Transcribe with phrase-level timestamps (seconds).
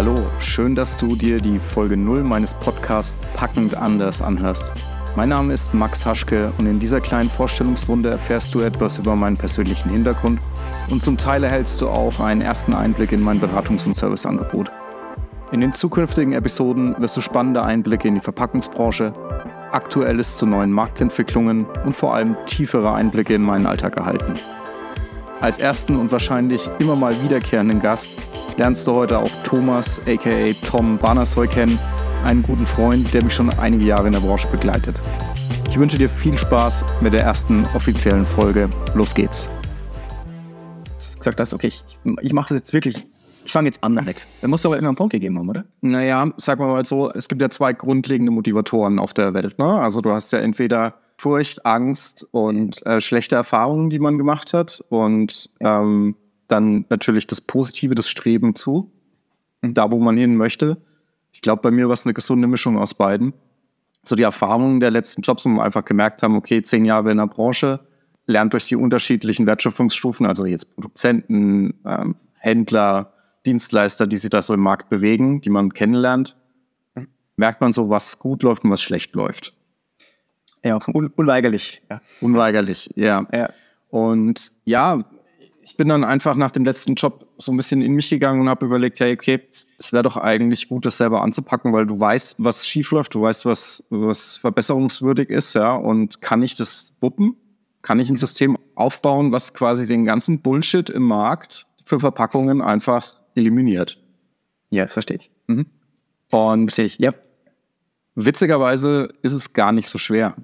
[0.00, 4.72] Hallo, schön, dass du dir die Folge 0 meines Podcasts Packend anders anhörst.
[5.14, 9.36] Mein Name ist Max Haschke und in dieser kleinen Vorstellungsrunde erfährst du etwas über meinen
[9.36, 10.40] persönlichen Hintergrund
[10.88, 14.72] und zum Teil erhältst du auch einen ersten Einblick in mein Beratungs- und Serviceangebot.
[15.52, 19.12] In den zukünftigen Episoden wirst du spannende Einblicke in die Verpackungsbranche,
[19.70, 24.40] Aktuelles zu neuen Marktentwicklungen und vor allem tiefere Einblicke in meinen Alltag erhalten.
[25.40, 28.10] Als ersten und wahrscheinlich immer mal wiederkehrenden Gast
[28.58, 31.78] lernst du heute auch Thomas aka Tom Barnersheu kennen,
[32.24, 35.00] einen guten Freund, der mich schon einige Jahre in der Branche begleitet.
[35.70, 38.68] Ich wünsche dir viel Spaß mit der ersten offiziellen Folge.
[38.94, 39.48] Los geht's.
[41.16, 41.84] Gesagt hast, okay, ich,
[42.20, 43.06] ich mache das jetzt wirklich
[43.42, 44.26] ich fange jetzt an damit.
[44.42, 45.64] Da musst du aber immer einen Punkt gegeben haben, oder?
[45.80, 49.58] Naja, sagen wir mal so, es gibt ja zwei grundlegende Motivatoren auf der Welt.
[49.58, 49.64] Ne?
[49.64, 54.82] Also du hast ja entweder Furcht, Angst und äh, schlechte Erfahrungen, die man gemacht hat.
[54.88, 56.16] Und ähm,
[56.48, 58.90] dann natürlich das Positive, das Streben zu,
[59.60, 60.78] da wo man hin möchte.
[61.32, 63.34] Ich glaube, bei mir war es eine gesunde Mischung aus beiden.
[64.02, 67.18] So die Erfahrungen der letzten Jobs, wo wir einfach gemerkt haben, okay, zehn Jahre in
[67.18, 67.80] der Branche,
[68.26, 73.12] lernt durch die unterschiedlichen Wertschöpfungsstufen, also jetzt Produzenten, ähm, Händler,
[73.44, 76.36] Dienstleister, die sich da so im Markt bewegen, die man kennenlernt,
[77.36, 79.54] merkt man so, was gut läuft und was schlecht läuft.
[80.64, 81.82] Ja, un unweigerlich.
[81.90, 82.00] Ja.
[82.20, 83.26] Unweigerlich, ja.
[83.32, 83.50] ja.
[83.88, 85.04] Und ja,
[85.62, 88.48] ich bin dann einfach nach dem letzten Job so ein bisschen in mich gegangen und
[88.48, 89.40] habe überlegt, hey, okay,
[89.78, 93.22] es wäre doch eigentlich gut, das selber anzupacken, weil du weißt, was schief läuft, du
[93.22, 97.36] weißt, was, was verbesserungswürdig ist, ja, und kann ich das wuppen?
[97.82, 103.20] Kann ich ein System aufbauen, was quasi den ganzen Bullshit im Markt für Verpackungen einfach
[103.34, 103.98] eliminiert.
[104.70, 105.30] Ja, das verstehe ich.
[105.46, 105.66] Mhm.
[106.30, 107.12] Und ich, ja.
[108.14, 110.36] witzigerweise ist es gar nicht so schwer.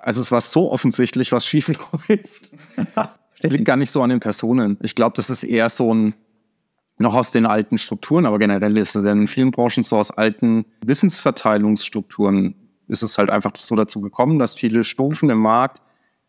[0.00, 1.68] Also es war so offensichtlich, was schief
[2.08, 2.52] läuft.
[2.94, 4.78] Das liegt gar nicht so an den Personen.
[4.82, 6.14] Ich glaube, das ist eher so ein,
[6.98, 10.66] noch aus den alten Strukturen, aber generell ist es in vielen Branchen so aus alten
[10.84, 12.54] Wissensverteilungsstrukturen
[12.90, 15.80] ist es halt einfach so dazu gekommen, dass viele Stufen im Markt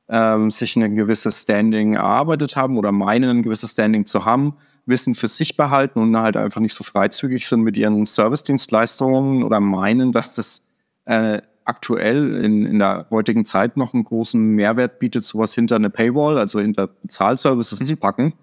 [0.09, 4.55] ähm, sich ein gewisses Standing erarbeitet haben oder meinen, ein gewisses Standing zu haben
[4.85, 9.59] Wissen für sich behalten und halt einfach nicht so freizügig sind mit ihren Service-Dienstleistungen oder
[9.59, 10.67] meinen, dass das
[11.05, 15.89] äh, aktuell in, in der heutigen Zeit noch einen großen Mehrwert bietet, sowas hinter eine
[15.89, 17.85] Paywall, also hinter Bezahlservices mhm.
[17.85, 18.33] zu packen.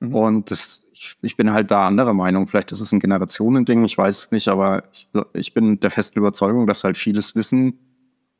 [0.00, 0.14] Mhm.
[0.14, 2.46] Und das, ich, ich, bin halt da anderer Meinung.
[2.46, 6.18] Vielleicht ist es ein Generationending, ich weiß es nicht, aber ich, ich bin der festen
[6.18, 7.78] Überzeugung, dass halt vieles Wissen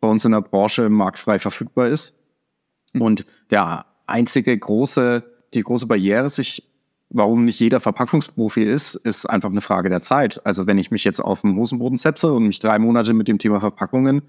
[0.01, 2.19] bei uns in der Branche marktfrei verfügbar ist.
[2.93, 3.03] Mhm.
[3.03, 5.25] Und der einzige große,
[5.55, 6.69] die große Barriere, sich
[7.11, 10.45] warum nicht jeder Verpackungsprofi ist, ist einfach eine Frage der Zeit.
[10.45, 13.39] Also wenn ich mich jetzt auf den Hosenboden setze und mich drei Monate mit dem
[13.39, 14.23] Thema Verpackungen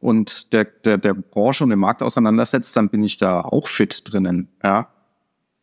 [0.00, 4.02] und der, der, der Branche und dem Markt auseinandersetzt, dann bin ich da auch fit
[4.04, 4.48] drinnen.
[4.62, 4.88] Ja?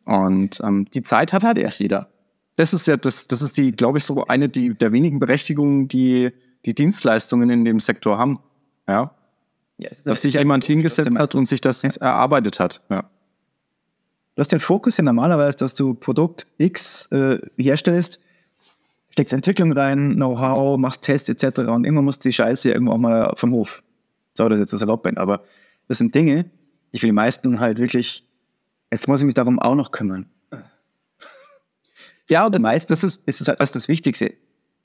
[0.06, 2.08] Und ähm, die Zeit hat halt echt jeder.
[2.56, 5.88] Das ist ja, das, das ist die, glaube ich, so eine die, der wenigen Berechtigungen,
[5.88, 6.30] die
[6.64, 8.38] die Dienstleistungen in dem Sektor haben.
[8.88, 9.14] Ja.
[9.76, 11.90] ja Dass sich jemand hingesetzt hat und sich das ja.
[12.00, 12.82] erarbeitet hat.
[12.88, 13.04] Ja.
[14.34, 18.20] Du hast den Fokus ja normalerweise, dass du Produkt X äh, herstellst,
[19.10, 21.60] steckst Entwicklung rein, Know-how, machst Tests etc.
[21.68, 23.84] Und irgendwann muss die Scheiße irgendwo auch mal vom Hof.
[24.34, 25.44] So, das ist jetzt das erlaubt bin, aber
[25.86, 26.50] das sind Dinge,
[26.92, 28.26] die für die meisten halt wirklich,
[28.90, 30.26] jetzt muss ich mich darum auch noch kümmern.
[32.28, 34.34] Ja, das, meisten, das, ist, ist halt, das, das Wichtigste.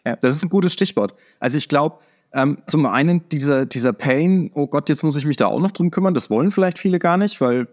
[0.06, 0.16] Ja.
[0.18, 1.16] Das ist ein gutes Stichwort.
[1.40, 2.00] Also ich glaube,
[2.34, 5.72] ähm, zum einen dieser, dieser Pain, oh Gott, jetzt muss ich mich da auch noch
[5.72, 7.68] drum kümmern, das wollen vielleicht viele gar nicht, weil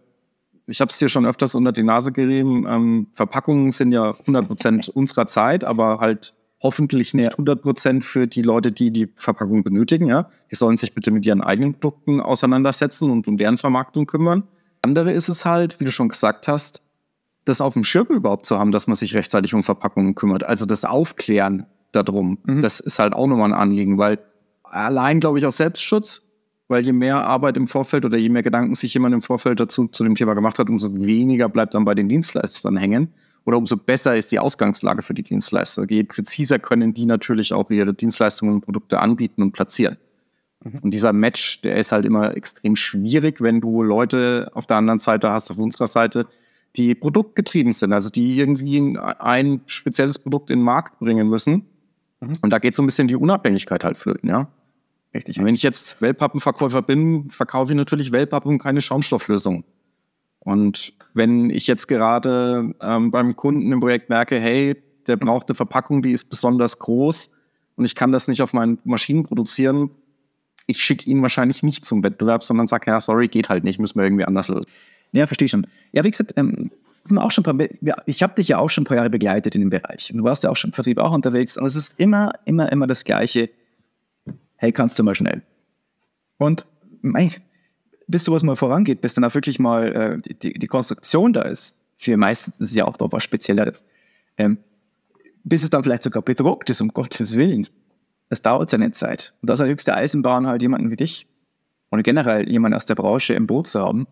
[0.66, 2.66] ich habe es dir schon öfters unter die Nase gerieben.
[2.68, 8.26] Ähm, Verpackungen sind ja 100 Prozent unserer Zeit, aber halt hoffentlich nicht 100 Prozent für
[8.26, 10.06] die Leute, die die Verpackung benötigen.
[10.06, 14.44] Ja, die sollen sich bitte mit ihren eigenen Produkten auseinandersetzen und um deren Vermarktung kümmern.
[14.82, 16.82] Andere ist es halt, wie du schon gesagt hast,
[17.44, 20.42] das auf dem Schirm überhaupt zu haben, dass man sich rechtzeitig um Verpackungen kümmert.
[20.42, 22.60] Also das Aufklären darum, mhm.
[22.60, 24.18] das ist halt auch nochmal ein Anliegen, weil
[24.64, 26.25] allein, glaube ich, aus Selbstschutz
[26.68, 29.88] weil je mehr Arbeit im Vorfeld oder je mehr Gedanken sich jemand im Vorfeld dazu
[29.88, 33.12] zu dem Thema gemacht hat, umso weniger bleibt dann bei den Dienstleistern hängen
[33.44, 35.86] oder umso besser ist die Ausgangslage für die Dienstleister.
[35.88, 39.96] Je präziser können die natürlich auch ihre Dienstleistungen und Produkte anbieten und platzieren.
[40.64, 40.80] Mhm.
[40.82, 44.98] Und dieser Match, der ist halt immer extrem schwierig, wenn du Leute auf der anderen
[44.98, 46.26] Seite hast, auf unserer Seite,
[46.74, 51.66] die produktgetrieben sind, also die irgendwie ein spezielles Produkt in den Markt bringen müssen.
[52.20, 52.38] Mhm.
[52.42, 54.48] Und da geht so ein bisschen die Unabhängigkeit halt flöten, ja.
[55.16, 55.38] Richtig.
[55.38, 59.64] Und wenn ich jetzt Wellpappenverkäufer bin, verkaufe ich natürlich Wellpappen und keine Schaumstofflösung.
[60.40, 64.76] Und wenn ich jetzt gerade ähm, beim Kunden im Projekt merke, hey,
[65.06, 67.34] der braucht eine Verpackung, die ist besonders groß
[67.76, 69.90] und ich kann das nicht auf meinen Maschinen produzieren,
[70.66, 73.98] ich schicke ihn wahrscheinlich nicht zum Wettbewerb, sondern sage, ja, sorry, geht halt nicht, müssen
[73.98, 74.66] wir irgendwie anders lösen.
[75.12, 75.66] Ja, verstehe schon.
[75.92, 76.70] Ja, wie gesagt, ähm,
[77.04, 79.10] sind wir auch schon paar, ja, ich habe dich ja auch schon ein paar Jahre
[79.10, 80.10] begleitet in dem Bereich.
[80.10, 81.56] Und du warst ja auch schon im Vertrieb auch unterwegs.
[81.56, 83.48] Und es ist immer, immer, immer das Gleiche.
[84.56, 85.42] Hey, kannst du mal schnell?
[86.38, 86.66] Und
[87.02, 87.30] mei,
[88.06, 91.82] bis sowas mal vorangeht, bis dann auch wirklich mal äh, die, die Konstruktion da ist,
[91.96, 93.84] für meistens ist es ja auch doch was Spezielleres,
[94.36, 94.58] ähm,
[95.44, 97.66] bis es dann vielleicht sogar bedruckt ist, um Gottes Willen.
[98.28, 99.34] Das dauert seine Zeit.
[99.40, 101.26] Und das ist höchste Eisenbahn halt jemanden wie dich
[101.90, 104.06] und generell jemanden aus der Branche im Boot zu haben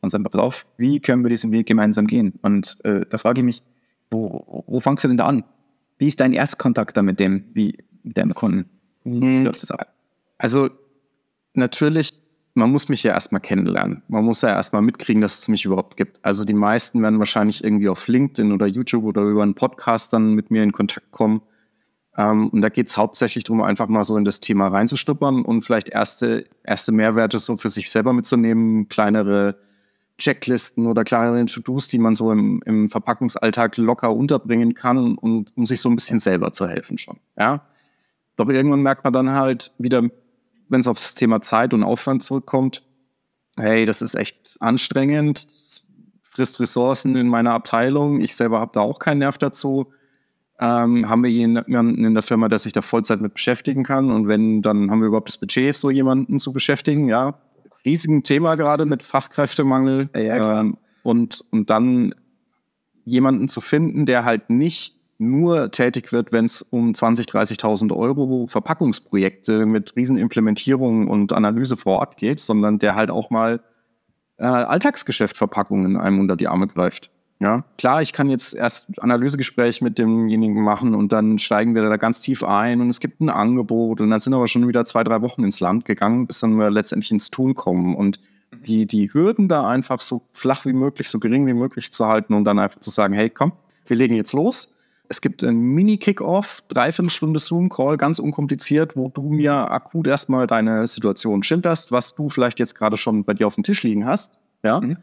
[0.00, 2.34] und sagen, pass auf, wie können wir diesen Weg gemeinsam gehen?
[2.42, 3.62] Und äh, da frage ich mich,
[4.10, 5.44] wo, wo fangst du denn da an?
[5.98, 8.68] Wie ist dein Erstkontakt da mit dem, wie mit deinem Kunden?
[9.06, 9.44] Wie hm.
[9.44, 9.94] läuft das ab?
[10.38, 10.68] Also
[11.54, 12.12] natürlich
[12.56, 14.02] man muss mich ja erstmal kennenlernen.
[14.08, 16.18] Man muss ja erstmal mitkriegen, dass es mich überhaupt gibt.
[16.24, 20.32] Also die meisten werden wahrscheinlich irgendwie auf LinkedIn oder YouTube oder über einen Podcast dann
[20.32, 21.42] mit mir in Kontakt kommen.
[22.16, 25.60] Ähm, und da geht es hauptsächlich darum, einfach mal so in das Thema reinzuschnuppern und
[25.62, 29.58] vielleicht erste, erste Mehrwerte so für sich selber mitzunehmen, kleinere
[30.16, 35.66] Checklisten oder kleinere To-Dos, die man so im, im Verpackungsalltag locker unterbringen kann und um
[35.66, 37.18] sich so ein bisschen selber zu helfen schon.
[37.38, 37.66] Ja.
[38.36, 40.02] Doch irgendwann merkt man dann halt wieder,
[40.68, 42.82] wenn es auf das Thema Zeit und Aufwand zurückkommt,
[43.56, 45.86] hey, das ist echt anstrengend, das
[46.22, 49.92] frisst Ressourcen in meiner Abteilung, ich selber habe da auch keinen Nerv dazu.
[50.58, 54.10] Ähm, haben wir jemanden in der Firma, der sich da Vollzeit mit beschäftigen kann?
[54.10, 57.38] Und wenn, dann haben wir überhaupt das Budget, so jemanden zu beschäftigen, ja.
[57.84, 60.08] Riesigen Thema gerade mit Fachkräftemangel.
[60.14, 62.14] Ja, ähm, und, und dann
[63.04, 68.46] jemanden zu finden, der halt nicht nur tätig wird, wenn es um 20.000, 30.000 Euro
[68.46, 73.60] Verpackungsprojekte mit Riesenimplementierungen und Analyse vor Ort geht, sondern der halt auch mal
[74.38, 77.10] äh, Alltagsgeschäft Verpackungen einem unter die Arme greift.
[77.38, 81.96] Ja, klar, ich kann jetzt erst Analysegespräch mit demjenigen machen und dann steigen wir da
[81.98, 85.04] ganz tief ein und es gibt ein Angebot und dann sind aber schon wieder zwei,
[85.04, 88.20] drei Wochen ins Land gegangen, bis dann wir letztendlich ins Tun kommen und
[88.52, 88.62] mhm.
[88.62, 92.32] die, die Hürden da einfach so flach wie möglich, so gering wie möglich zu halten
[92.32, 93.52] und dann einfach zu sagen, hey, komm,
[93.84, 94.74] wir legen jetzt los
[95.08, 100.86] es gibt einen Mini-Kick-Off, dreiviertel Stunde Zoom-Call, ganz unkompliziert, wo du mir akut erstmal deine
[100.86, 104.38] Situation schilderst, was du vielleicht jetzt gerade schon bei dir auf dem Tisch liegen hast.
[104.62, 104.80] Ja.
[104.80, 104.98] Mhm.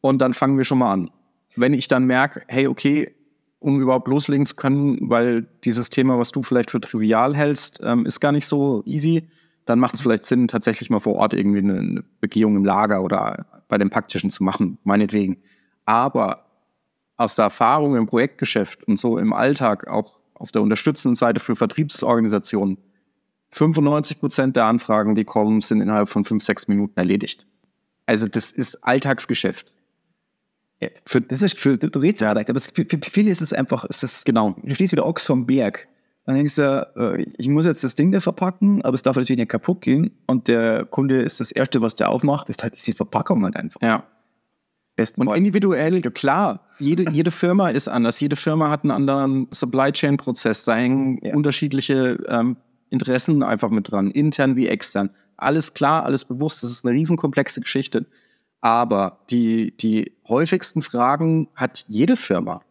[0.00, 1.10] Und dann fangen wir schon mal an.
[1.56, 3.14] Wenn ich dann merke, hey, okay,
[3.60, 8.06] um überhaupt loslegen zu können, weil dieses Thema, was du vielleicht für trivial hältst, ähm,
[8.06, 9.28] ist gar nicht so easy,
[9.64, 13.02] dann macht es vielleicht Sinn, tatsächlich mal vor Ort irgendwie eine, eine Begehung im Lager
[13.02, 15.38] oder bei den Packtischen zu machen, meinetwegen.
[15.84, 16.44] Aber
[17.16, 21.56] aus der Erfahrung im Projektgeschäft und so im Alltag, auch auf der unterstützenden Seite für
[21.56, 22.78] Vertriebsorganisationen,
[23.50, 27.46] 95 Prozent der Anfragen, die kommen, sind innerhalb von fünf, sechs Minuten erledigt.
[28.06, 29.72] Also das ist Alltagsgeschäft.
[31.04, 33.84] für, das ist für, du redest ja recht, aber für, für, viele ist es einfach,
[33.84, 35.88] ist das, genau, du stehst wieder Ochs vom Berg.
[36.24, 39.38] Dann denkst du, äh, ich muss jetzt das Ding da verpacken, aber es darf natürlich
[39.38, 40.12] nicht kaputt gehen.
[40.26, 43.80] Und der Kunde ist das Erste, was der aufmacht, ist halt die Verpackung halt einfach.
[43.82, 44.06] Ja.
[45.02, 48.20] Besten und individuell, klar, jede, jede Firma ist anders.
[48.20, 50.64] Jede Firma hat einen anderen Supply Chain Prozess.
[50.64, 51.34] Da hängen ja.
[51.34, 52.56] unterschiedliche ähm,
[52.90, 55.10] Interessen einfach mit dran, intern wie extern.
[55.36, 56.62] Alles klar, alles bewusst.
[56.62, 58.06] Das ist eine riesenkomplexe Geschichte.
[58.60, 62.62] Aber die, die häufigsten Fragen hat jede Firma.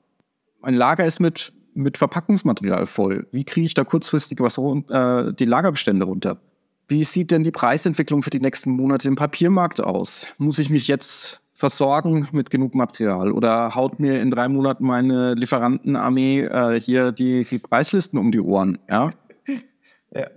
[0.62, 3.28] Mein Lager ist mit, mit Verpackungsmaterial voll.
[3.33, 6.39] Wie kriege ich da kurzfristig was äh, die Lagerbestände runter?
[6.88, 10.28] Wie sieht denn die Preisentwicklung für die nächsten Monate im Papiermarkt aus?
[10.38, 13.31] Muss ich mich jetzt versorgen mit genug Material?
[13.31, 18.39] Oder haut mir in drei Monaten meine Lieferantenarmee äh, hier die, die, Preislisten um die
[18.39, 18.80] Ohren?
[18.89, 19.11] Ja?
[20.13, 20.27] ja.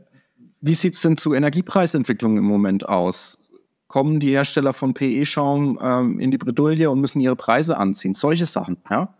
[0.60, 3.50] Wie sieht es denn zu Energiepreisentwicklung im Moment aus?
[3.88, 8.12] Kommen die Hersteller von PE-Schaum ähm, in die Bredouille und müssen ihre Preise anziehen?
[8.12, 9.14] Solche Sachen, ja?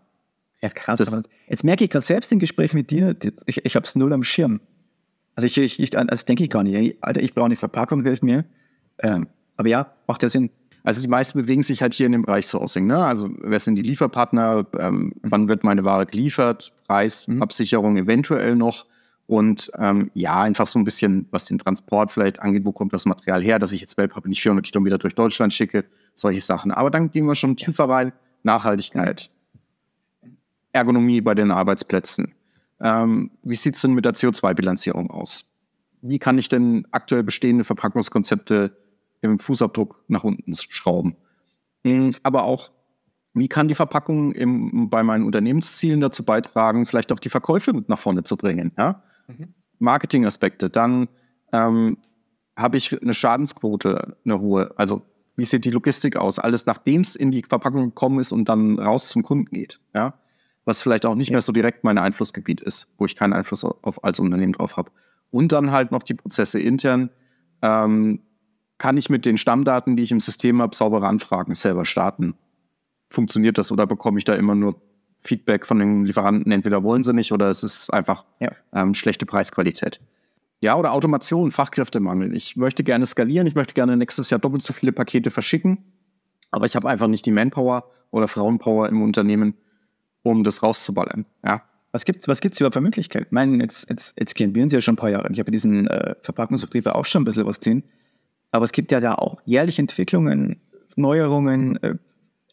[0.61, 0.99] Ja, krass.
[0.99, 4.13] Das, jetzt merke ich gerade selbst im Gespräch mit dir, ich, ich habe es null
[4.13, 4.61] am Schirm.
[5.35, 8.21] Also ich, ich, ich also denke ich gar nicht, Alter, ich brauche eine Verpackung, hilf
[8.21, 8.45] mir.
[8.99, 10.51] Ähm, aber ja, macht ja Sinn.
[10.85, 12.85] Also die meisten bewegen sich halt hier in dem Bereich Sourcing.
[12.85, 13.03] Ne?
[13.03, 14.67] Also wer sind die Lieferpartner?
[14.77, 16.73] Ähm, wann wird meine Ware geliefert?
[16.87, 18.03] Preisabsicherung mhm.
[18.03, 18.85] eventuell noch.
[19.25, 23.07] Und ähm, ja, einfach so ein bisschen, was den Transport vielleicht angeht, wo kommt das
[23.07, 26.71] Material her, dass ich jetzt Wellpappe nicht 400 Kilometer durch Deutschland schicke, solche Sachen.
[26.71, 28.13] Aber dann gehen wir schon tiefer rein.
[28.43, 29.31] Nachhaltigkeit,
[30.71, 32.35] Ergonomie bei den Arbeitsplätzen.
[32.79, 35.51] Ähm, wie sieht es denn mit der CO2-Bilanzierung aus?
[36.03, 38.77] Wie kann ich denn aktuell bestehende Verpackungskonzepte
[39.21, 41.15] im Fußabdruck nach unten schrauben.
[41.83, 42.15] Mhm.
[42.23, 42.71] Aber auch,
[43.33, 47.89] wie kann die Verpackung im, bei meinen Unternehmenszielen dazu beitragen, vielleicht auch die Verkäufe mit
[47.89, 48.71] nach vorne zu bringen?
[48.77, 49.03] Ja?
[49.27, 49.53] Mhm.
[49.79, 50.69] Marketingaspekte.
[50.69, 51.07] Dann
[51.51, 51.97] ähm,
[52.55, 54.73] habe ich eine Schadensquote, eine hohe.
[54.77, 55.01] Also
[55.35, 56.39] wie sieht die Logistik aus?
[56.39, 59.79] Alles nachdem es in die Verpackung gekommen ist und dann raus zum Kunden geht.
[59.93, 60.13] Ja?
[60.63, 61.33] Was vielleicht auch nicht ja.
[61.33, 64.91] mehr so direkt mein Einflussgebiet ist, wo ich keinen Einfluss auf als Unternehmen drauf habe.
[65.31, 67.09] Und dann halt noch die Prozesse intern.
[67.61, 68.21] Ähm,
[68.77, 72.35] kann ich mit den Stammdaten, die ich im System habe, saubere Anfragen selber starten.
[73.09, 74.81] funktioniert das oder bekomme ich da immer nur
[75.19, 78.51] Feedback von den Lieferanten, entweder wollen sie nicht oder es ist einfach ja.
[78.73, 80.01] ähm, schlechte Preisqualität.
[80.61, 82.35] Ja, oder Automation, Fachkräftemangel.
[82.35, 85.83] Ich möchte gerne skalieren, ich möchte gerne nächstes Jahr doppelt so viele Pakete verschicken,
[86.51, 89.55] aber ich habe einfach nicht die Manpower oder Frauenpower im Unternehmen,
[90.23, 91.25] um das rauszuballern.
[91.43, 91.63] Ja.
[91.91, 93.27] Was gibt es was gibt's überhaupt für Möglichkeiten?
[93.27, 95.31] Ich meine, jetzt, jetzt, jetzt kennen wir uns ja schon ein paar Jahre.
[95.31, 97.83] Ich habe in diesen äh, Verpackungsbetrieben auch schon ein bisschen was gesehen.
[98.55, 100.61] Aber es gibt ja da auch jährliche Entwicklungen,
[100.95, 101.95] Neuerungen äh,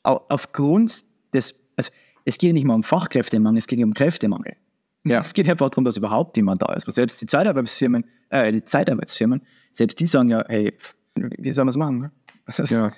[0.02, 1.92] aufgrund des, also
[2.24, 4.56] es geht ja nicht mal um Fachkräftemangel, es geht um Kräftemangel.
[5.04, 5.20] Ja.
[5.20, 6.84] Es geht einfach darum, dass überhaupt jemand da ist.
[6.86, 9.42] Aber selbst die Zeitarbeitsfirmen, äh, die Zeitarbeitsfirmen,
[9.72, 10.76] selbst die sagen ja, hey,
[11.14, 11.98] wie sollen wir es machen?
[11.98, 12.10] Ne?
[12.66, 12.92] Ja.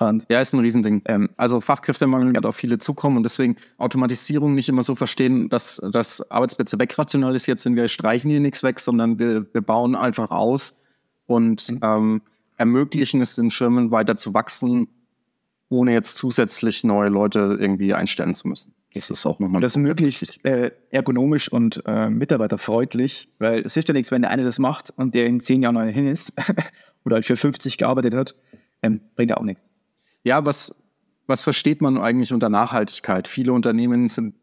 [0.00, 1.02] Und ja, ist ein Riesending.
[1.04, 5.76] Ähm, also Fachkräftemangel wird auf viele zukommen und deswegen Automatisierung nicht immer so verstehen, dass,
[5.92, 7.76] dass Arbeitsplätze wegrationalisiert sind.
[7.76, 10.80] Wir streichen hier nichts weg, sondern wir, wir bauen einfach aus
[11.26, 11.80] und mhm.
[11.82, 12.22] ähm,
[12.56, 14.88] ermöglichen es den Firmen weiter zu wachsen,
[15.68, 18.74] ohne jetzt zusätzlich neue Leute irgendwie einstellen zu müssen.
[18.94, 19.60] Das ist auch nochmal.
[19.60, 24.30] Das ist möglichst äh, ergonomisch und äh, mitarbeiterfreundlich, weil es ist ja nichts, wenn der
[24.30, 26.32] eine das macht und der in zehn Jahren neu hin ist
[27.04, 28.36] oder halt für 50 gearbeitet hat,
[28.82, 29.70] ähm, bringt ja auch nichts.
[30.22, 30.76] Ja, was,
[31.26, 33.26] was versteht man eigentlich unter Nachhaltigkeit?
[33.26, 34.36] Viele Unternehmen sind,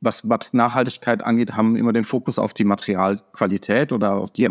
[0.00, 4.44] was Nachhaltigkeit angeht, haben immer den Fokus auf die Materialqualität oder auf die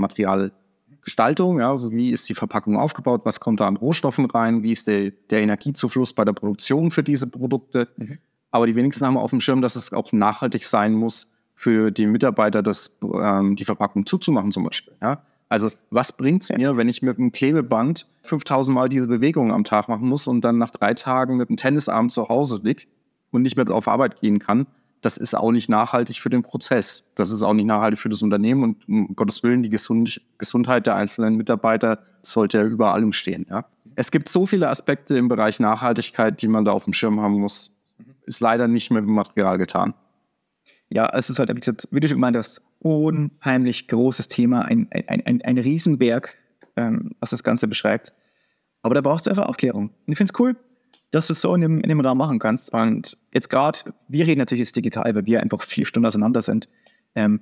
[1.01, 1.59] Materialgestaltung.
[1.59, 3.21] Ja, also wie ist die Verpackung aufgebaut?
[3.23, 4.63] Was kommt da an Rohstoffen rein?
[4.63, 7.87] Wie ist der, der Energiezufluss bei der Produktion für diese Produkte?
[7.97, 8.17] Mhm.
[8.51, 12.07] Aber die wenigsten haben auf dem Schirm, dass es auch nachhaltig sein muss, für die
[12.07, 14.93] Mitarbeiter das, ähm, die Verpackung zuzumachen zum Beispiel.
[15.01, 15.23] Ja?
[15.47, 19.63] Also was bringt es mir, wenn ich mit einem Klebeband 5000 Mal diese Bewegung am
[19.63, 22.83] Tag machen muss und dann nach drei Tagen mit einem Tennisarm zu Hause liege
[23.31, 24.65] und nicht mehr auf Arbeit gehen kann?
[25.01, 27.11] Das ist auch nicht nachhaltig für den Prozess.
[27.15, 30.85] Das ist auch nicht nachhaltig für das Unternehmen und um Gottes Willen, die Gesund Gesundheit
[30.85, 33.47] der einzelnen Mitarbeiter sollte ja über allem stehen.
[33.49, 33.65] Ja?
[33.95, 37.39] Es gibt so viele Aspekte im Bereich Nachhaltigkeit, die man da auf dem Schirm haben
[37.39, 37.75] muss.
[38.25, 39.95] Ist leider nicht mit dem Material getan.
[40.89, 44.87] Ja, es ist halt, wie, gesagt, wie du schon gemeint hast, unheimlich großes Thema, ein,
[44.91, 46.35] ein, ein, ein Riesenberg,
[46.75, 48.13] ähm, was das Ganze beschreibt.
[48.81, 49.89] Aber da brauchst du einfach Aufklärung.
[49.89, 50.55] Und ich finde es cool,
[51.11, 52.73] dass du es so in dem, in dem Rahmen machen kannst.
[52.73, 56.67] Und jetzt gerade, wir reden natürlich jetzt digital, weil wir einfach vier Stunden auseinander sind.
[57.15, 57.41] Ähm,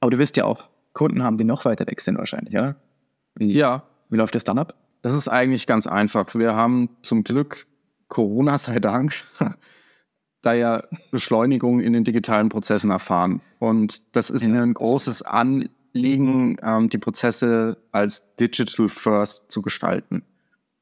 [0.00, 2.76] aber du wirst ja auch Kunden haben, die noch weiter weg sind wahrscheinlich, oder?
[3.34, 3.84] Wie, ja.
[4.08, 4.74] Wie läuft das dann ab?
[5.02, 6.34] Das ist eigentlich ganz einfach.
[6.34, 7.66] Wir haben zum Glück
[8.08, 9.12] Corona sei Dank
[10.42, 13.40] da ja Beschleunigung in den digitalen Prozessen erfahren.
[13.58, 14.62] Und das ist ja.
[14.62, 20.22] ein großes Anliegen, ähm, die Prozesse als Digital First zu gestalten.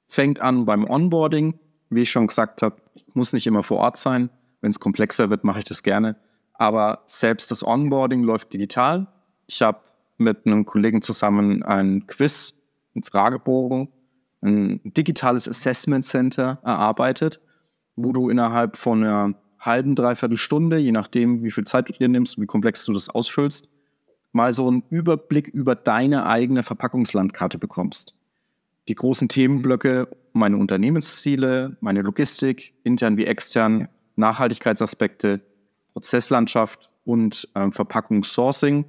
[0.06, 1.58] Fängt an beim Onboarding,
[1.90, 2.76] wie ich schon gesagt habe,
[3.14, 4.30] muss nicht immer vor Ort sein.
[4.60, 6.16] Wenn es komplexer wird, mache ich das gerne.
[6.54, 9.06] Aber selbst das Onboarding läuft digital.
[9.46, 9.80] Ich habe
[10.18, 12.54] mit einem Kollegen zusammen ein Quiz,
[12.94, 13.88] einen Fragebogen,
[14.42, 17.40] ein digitales Assessment Center erarbeitet,
[17.96, 22.08] wo du innerhalb von einer halben, dreiviertel Stunde, je nachdem, wie viel Zeit du dir
[22.08, 23.70] nimmst, wie komplex du das ausfüllst,
[24.32, 28.14] mal so einen Überblick über deine eigene Verpackungslandkarte bekommst.
[28.88, 35.40] Die großen Themenblöcke, meine Unternehmensziele, meine Logistik, intern wie extern, Nachhaltigkeitsaspekte,
[35.92, 38.84] Prozesslandschaft und äh, Verpackungssourcing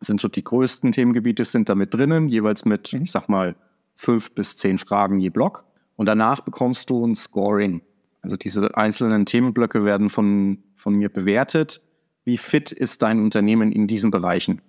[0.00, 3.02] sind so die größten Themengebiete, sind damit drinnen, jeweils mit, mhm.
[3.02, 3.54] ich sag mal,
[3.94, 5.64] fünf bis zehn Fragen je Block.
[5.96, 7.82] Und danach bekommst du ein Scoring.
[8.22, 11.80] Also diese einzelnen Themenblöcke werden von, von mir bewertet.
[12.24, 14.60] Wie fit ist dein Unternehmen in diesen Bereichen?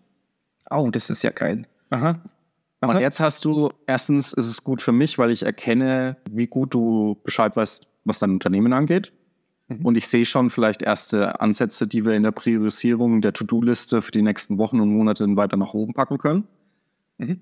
[0.69, 1.67] Oh, das ist ja geil.
[1.89, 2.19] Aha.
[2.89, 6.73] Und jetzt hast du, erstens ist es gut für mich, weil ich erkenne, wie gut
[6.73, 9.13] du Bescheid weißt, was dein Unternehmen angeht.
[9.67, 9.85] Mhm.
[9.85, 14.11] Und ich sehe schon vielleicht erste Ansätze, die wir in der Priorisierung der To-Do-Liste für
[14.11, 16.47] die nächsten Wochen und Monate weiter nach oben packen können.
[17.17, 17.39] Mhm.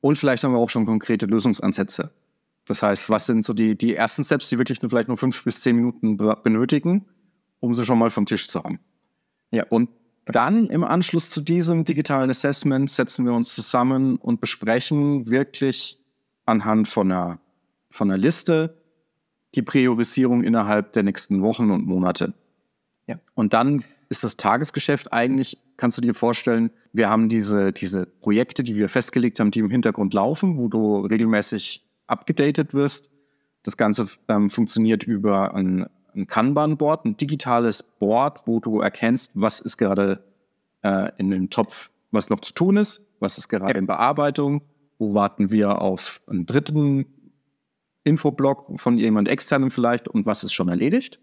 [0.00, 2.10] Und vielleicht haben wir auch schon konkrete Lösungsansätze.
[2.66, 5.44] Das heißt, was sind so die, die ersten Steps, die wirklich nur vielleicht nur fünf
[5.44, 7.06] bis zehn Minuten benötigen,
[7.60, 8.80] um sie schon mal vom Tisch zu haben?
[9.50, 9.88] Ja, und
[10.26, 15.98] dann im Anschluss zu diesem digitalen Assessment setzen wir uns zusammen und besprechen wirklich
[16.46, 17.40] anhand von einer,
[17.90, 18.76] von einer Liste
[19.54, 22.34] die Priorisierung innerhalb der nächsten Wochen und Monate.
[23.06, 23.18] Ja.
[23.34, 28.62] Und dann ist das Tagesgeschäft eigentlich, kannst du dir vorstellen, wir haben diese, diese Projekte,
[28.62, 33.12] die wir festgelegt haben, die im Hintergrund laufen, wo du regelmäßig abgedatet wirst.
[33.62, 39.60] Das Ganze ähm, funktioniert über ein, ein Kanban-Board, ein digitales Board, wo du erkennst, was
[39.60, 40.22] ist gerade
[40.82, 44.62] äh, in dem Topf, was noch zu tun ist, was ist gerade in Bearbeitung,
[44.98, 47.06] wo warten wir auf einen dritten
[48.04, 51.20] Infoblock von jemand externem vielleicht und was ist schon erledigt.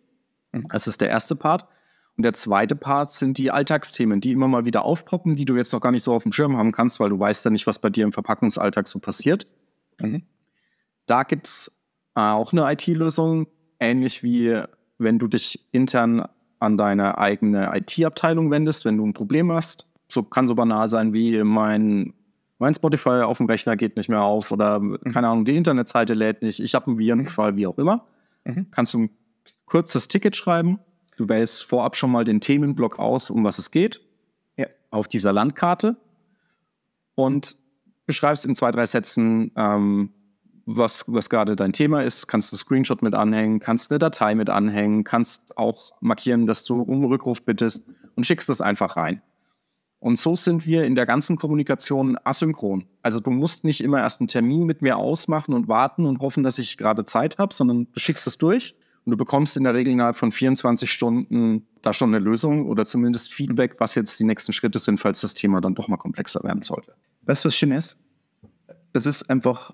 [0.52, 0.68] Mhm.
[0.70, 1.68] Das ist der erste Part.
[2.16, 5.72] Und der zweite Part sind die Alltagsthemen, die immer mal wieder aufpoppen, die du jetzt
[5.72, 7.78] noch gar nicht so auf dem Schirm haben kannst, weil du weißt ja nicht, was
[7.78, 9.48] bei dir im Verpackungsalltag so passiert.
[10.00, 10.24] Mhm.
[11.06, 11.80] Da gibt es
[12.16, 13.48] auch eine IT-Lösung,
[13.80, 14.64] ähnlich wie
[14.98, 16.28] wenn du dich intern
[16.60, 19.88] an deine eigene IT-Abteilung wendest, wenn du ein Problem hast.
[20.10, 22.14] So kann so banal sein wie mein,
[22.60, 25.00] mein Spotify auf dem Rechner geht nicht mehr auf oder mhm.
[25.14, 28.06] keine Ahnung, die Internetseite lädt nicht, ich habe einen Virenfall, wie auch immer.
[28.46, 28.68] Mhm.
[28.72, 29.10] Kannst du ein
[29.66, 30.80] kurzes Ticket schreiben.
[31.18, 34.02] Du wählst vorab schon mal den Themenblock aus, um was es geht,
[34.56, 34.68] ja.
[34.92, 35.98] auf dieser Landkarte
[37.16, 37.58] und
[38.06, 40.14] beschreibst in zwei, drei Sätzen, ähm,
[40.68, 44.50] was, was gerade dein Thema ist, kannst einen Screenshot mit anhängen, kannst eine Datei mit
[44.50, 49.22] anhängen, kannst auch markieren, dass du um Rückruf bittest und schickst das einfach rein.
[50.00, 52.86] Und so sind wir in der ganzen Kommunikation asynchron.
[53.02, 56.44] Also du musst nicht immer erst einen Termin mit mir ausmachen und warten und hoffen,
[56.44, 59.74] dass ich gerade Zeit habe, sondern du schickst es durch und du bekommst in der
[59.74, 64.26] Regel innerhalb von 24 Stunden da schon eine Lösung oder zumindest Feedback, was jetzt die
[64.26, 66.94] nächsten Schritte sind, falls das Thema dann doch mal komplexer werden sollte.
[67.22, 67.98] Weißt du, was schön ist?
[68.92, 69.74] Das ist einfach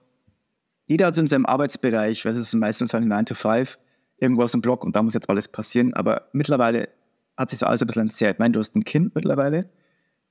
[0.93, 3.79] jeder hat in seinem Arbeitsbereich, weil es ist meistens ein 9 to 5,
[4.17, 5.91] irgendwas im Blog und da muss jetzt alles passieren.
[5.95, 6.89] Aber mittlerweile
[7.35, 8.35] hat sich so alles ein bisschen entzerrt.
[8.35, 9.67] Ich meine, du hast ein Kind mittlerweile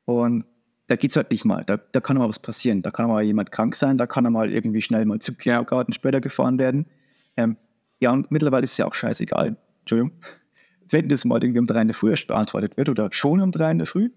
[0.05, 0.45] und
[0.87, 1.65] da geht es halt nicht mal.
[1.65, 2.81] Da, da kann mal was passieren.
[2.81, 5.93] Da kann mal jemand krank sein, da kann er mal irgendwie schnell mal zum Kindergarten
[5.93, 6.87] später gefahren werden.
[7.37, 7.57] Ähm,
[7.99, 9.57] ja, und mittlerweile ist es ja auch scheißegal.
[9.81, 10.13] Entschuldigung.
[10.89, 13.73] Wenn das mal irgendwie um drei in der Früh beantwortet wird oder schon um drei
[13.73, 14.11] in der Früh,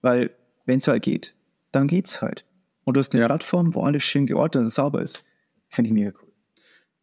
[0.00, 0.30] weil
[0.66, 1.36] wenn es halt geht,
[1.70, 2.44] dann geht es halt.
[2.82, 3.28] Und du hast eine ja.
[3.28, 5.22] Plattform, wo alles schön geordnet und sauber ist.
[5.72, 6.30] Finde ich mega cool.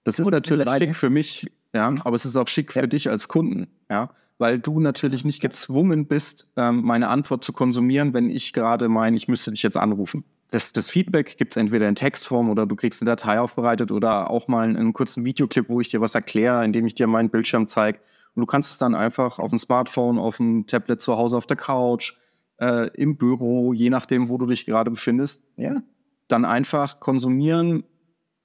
[0.03, 2.87] Das ist und natürlich schick für mich, ja, aber es ist auch schick für ja.
[2.87, 8.13] dich als Kunden, ja, weil du natürlich nicht gezwungen bist, ähm, meine Antwort zu konsumieren,
[8.13, 10.23] wenn ich gerade meine, ich müsste dich jetzt anrufen.
[10.51, 14.29] Das, das Feedback gibt es entweder in Textform oder du kriegst eine Datei aufbereitet oder
[14.29, 17.29] auch mal einen, einen kurzen Videoclip, wo ich dir was erkläre, indem ich dir meinen
[17.29, 17.99] Bildschirm zeige.
[18.35, 21.45] Und du kannst es dann einfach auf dem Smartphone, auf dem Tablet zu Hause, auf
[21.45, 22.13] der Couch,
[22.59, 25.81] äh, im Büro, je nachdem, wo du dich gerade befindest, ja,
[26.27, 27.83] dann einfach konsumieren,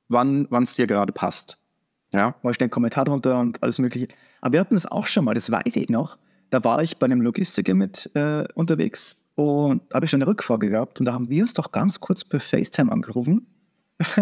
[0.08, 1.58] wann es dir gerade passt.
[2.12, 2.34] Ja.
[2.42, 4.08] Mal schnell einen Kommentar drunter und alles Mögliche.
[4.40, 6.16] Aber wir hatten es auch schon mal, das weiß ich noch.
[6.50, 10.68] Da war ich bei einem Logistiker mit äh, unterwegs und habe ich schon eine Rückfrage
[10.68, 13.46] gehabt und da haben wir uns doch ganz kurz per FaceTime angerufen.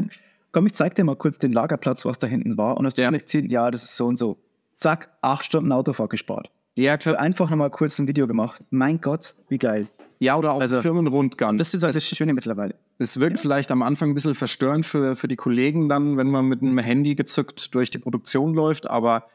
[0.52, 3.02] Komm, ich zeig dir mal kurz den Lagerplatz, was da hinten war und hast du
[3.02, 3.10] ja.
[3.10, 4.38] gesehen, ja, das ist so und so.
[4.76, 6.50] Zack, acht Stunden Autofahrt gespart.
[6.76, 7.18] Ja, klar.
[7.18, 8.62] Einfach nochmal kurz ein Video gemacht.
[8.70, 9.88] Mein Gott, wie geil.
[10.22, 11.58] Ja, oder auch also, Firmenrundgang.
[11.58, 12.76] Das ist halt das, das Schöne mittlerweile.
[12.98, 13.42] Es wirkt ja.
[13.42, 16.78] vielleicht am Anfang ein bisschen verstörend für, für die Kollegen dann, wenn man mit einem
[16.78, 19.26] Handy gezückt durch die Produktion läuft, aber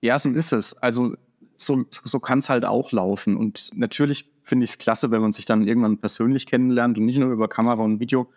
[0.00, 0.78] ja, so ist es.
[0.78, 1.16] Also
[1.56, 3.36] so, so kann es halt auch laufen.
[3.36, 7.18] Und natürlich finde ich es klasse, wenn man sich dann irgendwann persönlich kennenlernt und nicht
[7.18, 8.28] nur über Kamera und Video.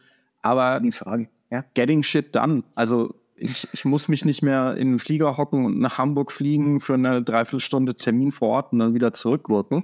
[0.42, 1.64] Aber die Frage, ja.
[1.76, 2.64] getting shit done.
[2.74, 6.80] Also ich, ich muss mich nicht mehr in den Flieger hocken und nach Hamburg fliegen
[6.80, 9.84] für eine Dreiviertelstunde Termin vor Ort und dann wieder zurückwirken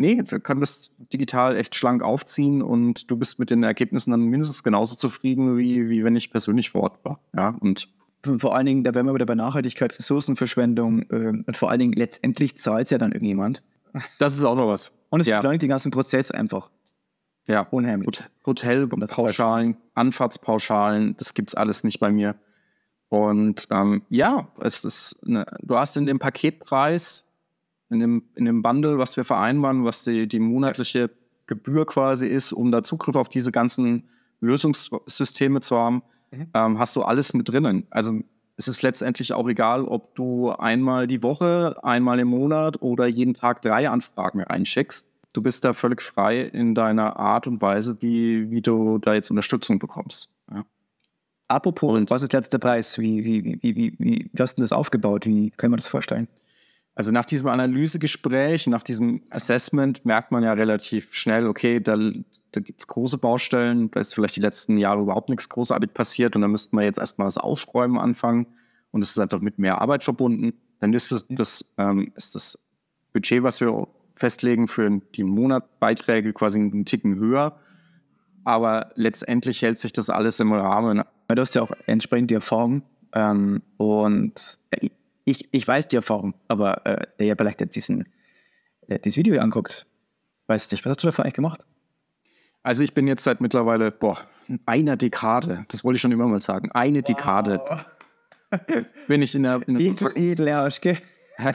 [0.00, 4.22] nee, wir können das digital echt schlank aufziehen und du bist mit den Ergebnissen dann
[4.22, 7.20] mindestens genauso zufrieden, wie, wie wenn ich persönlich vor Ort war.
[7.36, 7.88] Ja, und
[8.38, 11.92] vor allen Dingen, da wären wir wieder bei Nachhaltigkeit, Ressourcenverschwendung äh, und vor allen Dingen
[11.92, 13.62] letztendlich zahlt es ja dann irgendjemand.
[14.18, 14.92] Das ist auch noch was.
[15.10, 15.36] Und es ja.
[15.36, 16.70] beschleunigt den ganzen Prozess einfach.
[17.46, 18.22] Ja, unheimlich.
[18.46, 22.36] Hotelpauschalen, Anfahrtspauschalen, das gibt es alles nicht bei mir.
[23.08, 27.29] Und ähm, ja, es ist eine, du hast in dem Paketpreis
[27.90, 31.10] in dem, in dem Bundle, was wir vereinbaren, was die, die monatliche
[31.46, 34.08] Gebühr quasi ist, um da Zugriff auf diese ganzen
[34.40, 36.46] Lösungssysteme zu haben, mhm.
[36.54, 37.86] ähm, hast du alles mit drinnen.
[37.90, 38.20] Also
[38.56, 43.34] es ist letztendlich auch egal, ob du einmal die Woche, einmal im Monat oder jeden
[43.34, 45.12] Tag drei Anfragen einschickst.
[45.32, 49.30] Du bist da völlig frei in deiner Art und Weise, wie, wie du da jetzt
[49.30, 50.28] Unterstützung bekommst.
[50.52, 50.64] Ja.
[51.48, 52.98] Apropos, und was ist der letzte Preis?
[52.98, 55.26] Wie, wie, wie, wie, wie, wie hast du das aufgebaut?
[55.26, 56.28] Wie kann man das vorstellen?
[57.00, 62.60] Also nach diesem Analysegespräch, nach diesem Assessment merkt man ja relativ schnell, okay, da, da
[62.60, 66.42] gibt es große Baustellen, da ist vielleicht die letzten Jahre überhaupt nichts großartig passiert und
[66.42, 68.48] da müssten wir jetzt erstmal das Aufräumen anfangen
[68.90, 70.52] und es ist einfach mit mehr Arbeit verbunden.
[70.80, 72.62] Dann ist das, das, ähm, ist das
[73.14, 77.58] Budget, was wir festlegen für die Monatbeiträge quasi einen Ticken höher.
[78.44, 81.02] Aber letztendlich hält sich das alles im Rahmen.
[81.28, 82.82] Du hast ja auch entsprechend die Erfahrung.
[83.14, 84.58] Ähm, und
[85.24, 88.08] ich, ich weiß die Erfahrung, aber äh, der ja vielleicht jetzt diesen,
[88.88, 89.86] äh, dieses Video hier anguckt,
[90.46, 91.64] weiß nicht, was hast du dafür eigentlich gemacht?
[92.62, 94.18] Also ich bin jetzt seit mittlerweile, boah,
[94.66, 97.04] einer Dekade, das wollte ich schon immer mal sagen, eine wow.
[97.04, 97.84] Dekade
[99.08, 101.54] bin ich in der, in der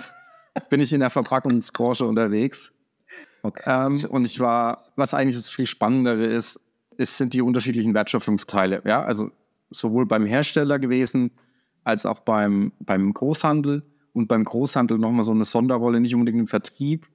[0.70, 2.72] bin ich in der Verpackungsbranche unterwegs.
[3.44, 3.62] Okay.
[3.66, 6.60] Ähm, und ich war, was eigentlich das viel Spannendere ist,
[6.98, 8.82] ist, sind die unterschiedlichen Wertschöpfungsteile.
[8.86, 9.32] Ja, also
[9.70, 11.32] sowohl beim Hersteller gewesen,
[11.86, 13.84] als auch beim, beim Großhandel.
[14.12, 17.08] Und beim Großhandel nochmal so eine Sonderrolle, nicht unbedingt im Vertrieb,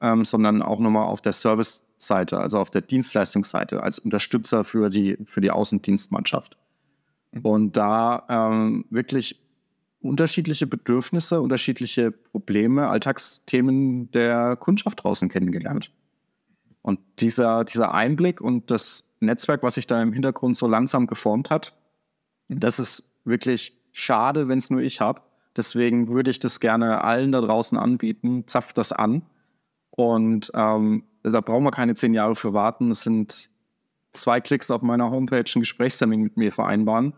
[0.00, 5.18] ähm, sondern auch nochmal auf der Service-Seite, also auf der Dienstleistungsseite, als Unterstützer für die,
[5.24, 6.56] für die Außendienstmannschaft.
[7.32, 7.40] Mhm.
[7.42, 9.40] Und da ähm, wirklich
[10.00, 15.92] unterschiedliche Bedürfnisse, unterschiedliche Probleme, Alltagsthemen der Kundschaft draußen kennengelernt.
[16.82, 21.50] Und dieser, dieser Einblick und das Netzwerk, was sich da im Hintergrund so langsam geformt
[21.50, 21.76] hat,
[22.48, 25.22] das ist wirklich schade, wenn es nur ich habe.
[25.56, 28.44] Deswegen würde ich das gerne allen da draußen anbieten.
[28.46, 29.22] Zapft das an.
[29.90, 32.90] Und ähm, da brauchen wir keine zehn Jahre für warten.
[32.90, 33.50] Es sind
[34.12, 37.14] zwei Klicks auf meiner Homepage ein Gesprächstermin mit mir vereinbaren.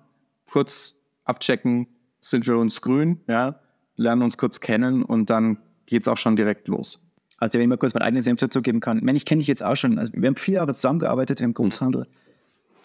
[0.50, 1.86] Kurz abchecken,
[2.20, 3.60] sind wir uns grün, ja,
[3.96, 7.04] lernen uns kurz kennen und dann geht es auch schon direkt los.
[7.38, 8.98] Also wenn ich mal kurz mein eigenes Senf dazu geben kann.
[8.98, 9.98] Ich, meine, ich kenne dich jetzt auch schon.
[9.98, 12.06] Also wir haben viele Jahre zusammengearbeitet im Großhandel.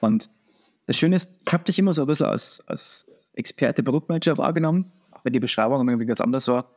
[0.02, 0.30] Und
[0.88, 3.06] das Schöne ist, ich habe dich immer so ein bisschen als, als
[3.40, 4.92] Experte, Produktmanager wahrgenommen,
[5.24, 6.70] wenn die Beschreibung irgendwie ganz anders war.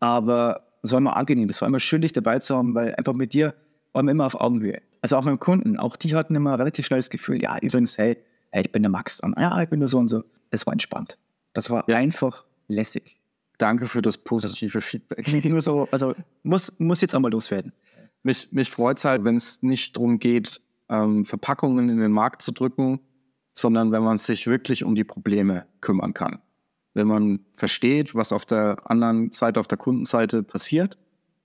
[0.00, 3.14] Aber es war immer angenehm, es war immer schön, dich dabei zu haben, weil einfach
[3.14, 3.54] mit dir
[3.92, 4.80] waren wir immer auf Augenhöhe.
[5.02, 7.96] Also auch mit dem Kunden, auch die hatten immer relativ schnell das Gefühl, ja, übrigens,
[7.98, 8.18] hey,
[8.50, 9.20] hey ich bin der Max.
[9.20, 10.24] Und, ja, ich bin der so und so.
[10.50, 11.16] Das war entspannt.
[11.52, 11.96] Das war ja.
[11.96, 13.18] einfach lässig.
[13.58, 15.44] Danke für das positive Feedback.
[15.44, 17.72] Nur so, also muss, muss jetzt einmal loswerden.
[18.22, 22.42] Mich, mich freut es halt, wenn es nicht darum geht, ähm, Verpackungen in den Markt
[22.42, 23.00] zu drücken,
[23.52, 26.40] sondern wenn man sich wirklich um die Probleme kümmern kann.
[26.94, 30.98] Wenn man versteht, was auf der anderen Seite, auf der Kundenseite passiert,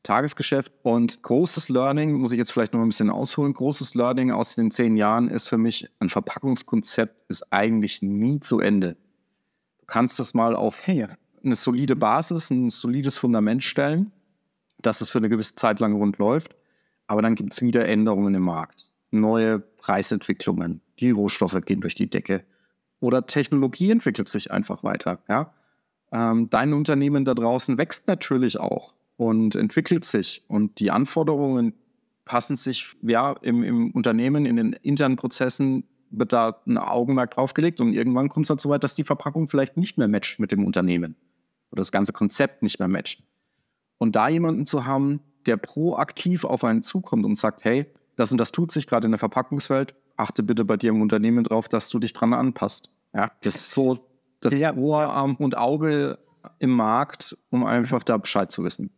[0.06, 4.54] Tagesgeschäft und großes Learning, muss ich jetzt vielleicht noch ein bisschen ausholen, großes Learning aus
[4.54, 8.98] den zehn Jahren ist für mich, ein Verpackungskonzept ist eigentlich nie zu Ende.
[9.80, 11.08] Du kannst das mal auf hey,
[11.44, 14.12] eine solide Basis, ein solides Fundament stellen,
[14.80, 16.56] dass es für eine gewisse Zeit lang rund läuft,
[17.08, 22.10] aber dann gibt es wieder Änderungen im Markt, neue Preisentwicklungen, die Rohstoffe gehen durch die
[22.10, 22.44] Decke
[23.00, 25.20] oder Technologie entwickelt sich einfach weiter.
[25.28, 25.54] Ja?
[26.12, 31.74] Ähm, dein Unternehmen da draußen wächst natürlich auch und entwickelt sich und die Anforderungen
[32.26, 37.82] passen sich ja im, im Unternehmen, in den internen Prozessen wird da ein Augenmerk draufgelegt
[37.82, 40.52] und irgendwann kommt es halt so weit, dass die Verpackung vielleicht nicht mehr matcht mit
[40.52, 41.16] dem Unternehmen
[41.72, 43.24] oder das ganze Konzept nicht mehr matcht.
[43.98, 48.38] Und da jemanden zu haben, der proaktiv auf einen zukommt und sagt, hey, das und
[48.40, 51.90] das tut sich gerade in der Verpackungswelt, achte bitte bei dir im Unternehmen drauf, dass
[51.90, 52.90] du dich dran anpasst.
[53.14, 54.00] Ja, das ist so
[54.42, 54.76] das ja.
[54.76, 56.20] Ohr, Arm und Auge
[56.60, 58.92] im Markt, um einfach da Bescheid zu wissen.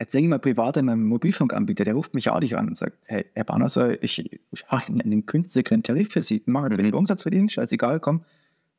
[0.00, 2.76] Jetzt denke ich mal privat an meinem Mobilfunkanbieter, der ruft mich auch nicht an und
[2.76, 6.94] sagt, hey, Herr Banasser, ich, ich habe einen günstigen Tarif für Sie, machen Sie den
[6.94, 8.24] Umsatz verdienen, scheißegal, komm.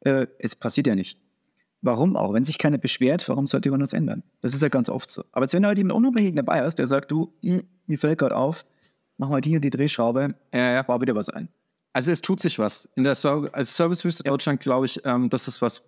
[0.02, 1.18] Äh, es passiert ja nicht.
[1.82, 2.34] Warum auch?
[2.34, 4.24] Wenn sich keiner beschwert, warum sollte man das ändern?
[4.42, 5.24] Das ist ja ganz oft so.
[5.32, 8.20] Aber jetzt, wenn du halt jemand Unabhängigen dabei hast, der sagt, du, hm, mir fällt
[8.20, 8.66] gerade auf,
[9.24, 10.82] mach mal die und die Drehschraube, ja, ja.
[10.82, 11.48] baue wieder was ein.
[11.94, 12.90] Also es tut sich was.
[12.96, 14.32] In der Ser also Servicewüste ja.
[14.32, 15.88] Deutschland glaube ich, ähm, das ist was,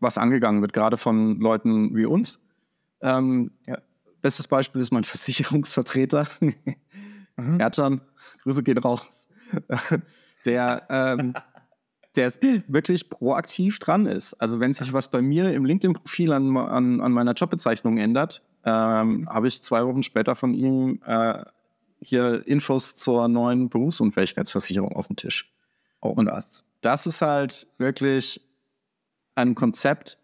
[0.00, 2.44] was angegangen wird, gerade von Leuten wie uns.
[3.00, 3.78] Ähm, ja.
[4.20, 7.60] Bestes Beispiel ist mein Versicherungsvertreter, mhm.
[7.60, 8.00] Ertan,
[8.42, 9.28] Grüße gehen raus,
[10.44, 11.34] der, ähm,
[12.16, 12.32] der
[12.66, 14.34] wirklich proaktiv dran ist.
[14.34, 19.28] Also wenn sich was bei mir im LinkedIn-Profil an, an, an, meiner Jobbezeichnung ändert, ähm,
[19.30, 21.44] habe ich zwei Wochen später von ihm äh,
[22.02, 25.52] hier Infos zur neuen Berufsunfähigkeitsversicherung auf dem Tisch.
[26.00, 28.40] Oh, und das, das ist halt wirklich
[29.34, 30.18] ein Konzept,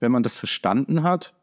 [0.00, 1.34] wenn man das verstanden hat.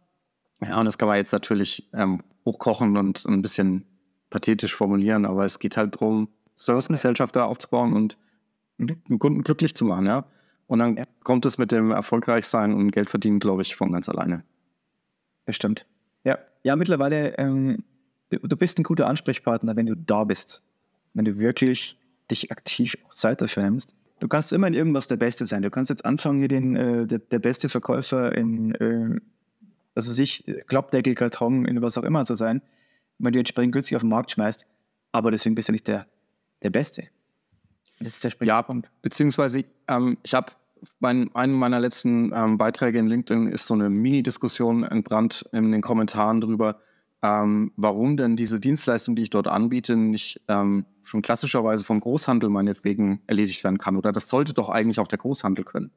[0.62, 3.86] Ja, und das kann man jetzt natürlich ähm, hochkochen und ein bisschen
[4.30, 8.18] pathetisch formulieren, aber es geht halt darum, Servicegesellschafter aufzubauen und
[8.78, 10.26] den Kunden glücklich zu machen, ja.
[10.68, 11.04] Und dann ja.
[11.24, 14.44] kommt es mit dem Erfolgreichsein und Geld verdienen, glaube ich, von ganz alleine.
[15.46, 15.86] Bestimmt.
[16.24, 17.84] Ja, ja mittlerweile ähm,
[18.32, 20.62] du bist ein guter Ansprechpartner, wenn du da bist.
[21.14, 21.98] Wenn du wirklich
[22.30, 23.94] dich aktiv Zeit dafür nimmst.
[24.20, 25.62] Du kannst immer in irgendwas der Beste sein.
[25.64, 29.20] Du kannst jetzt anfangen, hier den, äh, der, der, beste Verkäufer in, äh,
[29.96, 32.62] also sich Klappdeckel, Karton, in was auch immer zu sein,
[33.18, 34.66] wenn du entsprechend günstig auf den Markt schmeißt.
[35.12, 36.06] Aber deswegen bist du nicht der,
[36.62, 37.08] der Beste.
[38.00, 38.88] Das ist der Springpunkt.
[38.88, 40.54] Ja, beziehungsweise ähm, ich habe
[41.00, 45.82] bei einem meiner letzten ähm, Beiträge in LinkedIn ist so eine Mini-Diskussion entbrannt in den
[45.82, 46.80] Kommentaren darüber,
[47.24, 52.50] ähm, warum denn diese Dienstleistung, die ich dort anbiete, nicht ähm, schon klassischerweise vom Großhandel
[52.50, 53.96] meinetwegen erledigt werden kann.
[53.96, 55.92] Oder das sollte doch eigentlich auch der Großhandel können.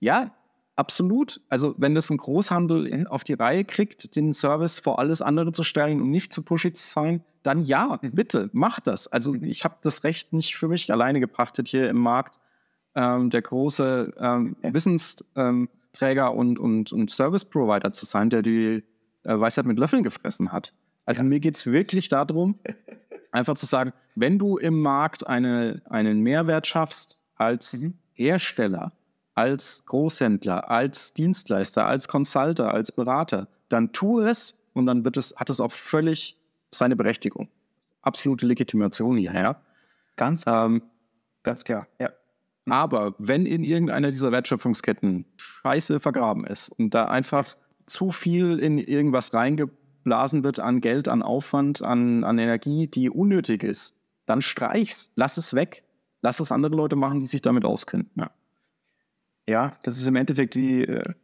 [0.00, 0.32] Ja,
[0.74, 1.40] absolut.
[1.48, 5.62] Also wenn das ein Großhandel auf die Reihe kriegt, den Service vor alles andere zu
[5.62, 9.06] stellen und nicht zu pushy zu sein, dann ja, bitte, mach das.
[9.06, 12.38] Also ich habe das Recht nicht für mich alleine gepachtet hier im Markt.
[12.96, 18.82] Ähm, der große ähm, Wissensträger und, und, und Service-Provider zu sein, der die
[19.24, 20.72] äh, Weisheit mit Löffeln gefressen hat.
[21.04, 21.28] Also ja.
[21.28, 22.58] mir geht es wirklich darum,
[23.32, 27.94] einfach zu sagen, wenn du im Markt eine, einen Mehrwert schaffst als mhm.
[28.12, 28.92] Hersteller,
[29.34, 35.34] als Großhändler, als Dienstleister, als Consulter, als Berater, dann tu es und dann wird es,
[35.36, 36.36] hat es auch völlig
[36.70, 37.48] seine Berechtigung.
[38.02, 39.60] Absolute Legitimation hierher.
[40.16, 40.82] Ganz, ähm,
[41.42, 42.10] ganz klar, ja.
[42.66, 47.56] Aber wenn in irgendeiner dieser Wertschöpfungsketten Scheiße vergraben ist und da einfach
[47.90, 53.62] zu viel in irgendwas reingeblasen wird an Geld, an Aufwand, an, an Energie, die unnötig
[53.62, 55.84] ist, dann streich's, lass es weg,
[56.22, 58.10] lass es andere Leute machen, die sich damit auskennen.
[58.14, 58.30] Ja,
[59.48, 61.14] ja das ist im Endeffekt wie äh,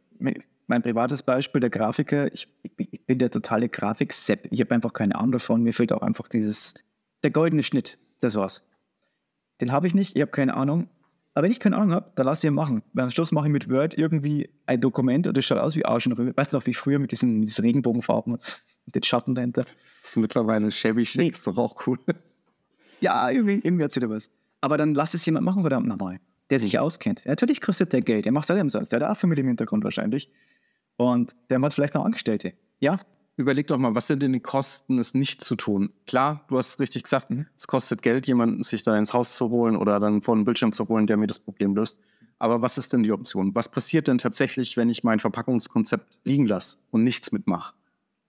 [0.67, 2.31] mein privates Beispiel, der Grafiker.
[2.33, 4.47] Ich, ich bin der totale Grafik-Sepp.
[4.51, 5.63] Ich habe einfach keine Ahnung davon.
[5.63, 6.75] Mir fehlt auch einfach dieses,
[7.23, 7.97] der goldene Schnitt.
[8.19, 8.61] Das war's.
[9.61, 10.89] Den habe ich nicht, ich habe keine Ahnung.
[11.37, 12.81] Aber wenn ich keine Ahnung habe, dann lass ich ihn machen.
[12.93, 15.85] Weil am Schluss mache ich mit Word irgendwie ein Dokument und das schaut aus wie
[15.85, 19.35] Arsch und Weißt du noch, wie früher mit diesen, mit diesen Regenbogenfarben und den Schatten
[19.35, 19.63] dahinter?
[19.83, 21.99] Das ist mittlerweile shabby chic, ist doch auch cool.
[23.01, 24.31] Ja, irgendwie, irgendwie hat wieder was.
[24.61, 26.19] Aber dann lass es jemand machen, verdammt nochmal,
[26.49, 27.23] der sich auskennt.
[27.27, 30.31] Natürlich kostet der Geld, der macht das umsonst, der hat auch Familie im Hintergrund wahrscheinlich.
[30.95, 32.53] Und der hat vielleicht noch Angestellte.
[32.79, 32.99] Ja,
[33.37, 35.91] überleg doch mal, was sind denn die Kosten, es nicht zu tun?
[36.05, 37.45] Klar, du hast richtig gesagt, mhm.
[37.55, 40.73] es kostet Geld, jemanden sich da ins Haus zu holen oder dann vor einen Bildschirm
[40.73, 42.01] zu holen, der mir das Problem löst.
[42.39, 43.55] Aber was ist denn die Option?
[43.55, 47.73] Was passiert denn tatsächlich, wenn ich mein Verpackungskonzept liegen lasse und nichts mitmache?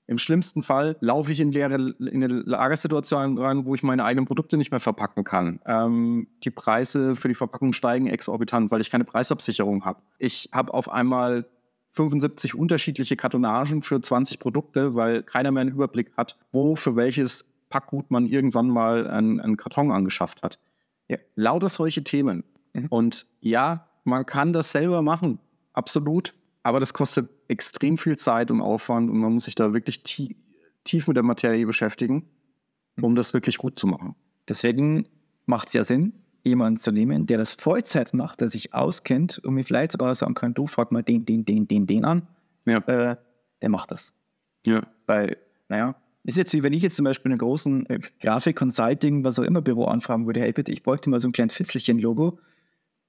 [0.07, 4.25] Im schlimmsten Fall laufe ich in, leere, in eine Lagersituation rein, wo ich meine eigenen
[4.25, 5.61] Produkte nicht mehr verpacken kann.
[5.67, 10.01] Ähm, die Preise für die Verpackung steigen exorbitant, weil ich keine Preisabsicherung habe.
[10.19, 11.45] Ich habe auf einmal
[11.93, 17.51] 75 unterschiedliche Kartonagen für 20 Produkte, weil keiner mehr einen Überblick hat, wo für welches
[17.71, 20.59] Packgut man irgendwann mal einen, einen Karton angeschafft hat.
[21.09, 22.45] Ja, lauter solche Themen.
[22.75, 22.87] Mhm.
[22.89, 25.39] Und ja, man kann das selber machen,
[25.73, 26.35] absolut.
[26.63, 30.37] Aber das kostet extrem viel Zeit und Aufwand und man muss sich da wirklich tie
[30.85, 32.27] tief mit der Materie beschäftigen,
[33.01, 34.15] um das wirklich gut zu machen.
[34.49, 35.07] Deswegen
[35.45, 36.15] macht es ja Sinn,
[36.49, 40.35] jemanden zu nehmen, der das Vollzeit macht, der sich auskennt und mir vielleicht sogar sagen
[40.35, 42.27] kann, du frag mal den, den, den, den, den an.
[42.65, 42.79] Ja.
[42.87, 43.17] Äh,
[43.63, 44.15] der macht das.
[44.67, 44.83] Ja.
[45.07, 45.37] Weil,
[45.69, 49.39] naja, ist jetzt wie wenn ich jetzt zum Beispiel einen großen äh, Grafik, Consulting, was
[49.39, 52.39] auch immer Büro anfragen würde, hey bitte, ich bräuchte mal so ein kleines Fitzelchen-Logo.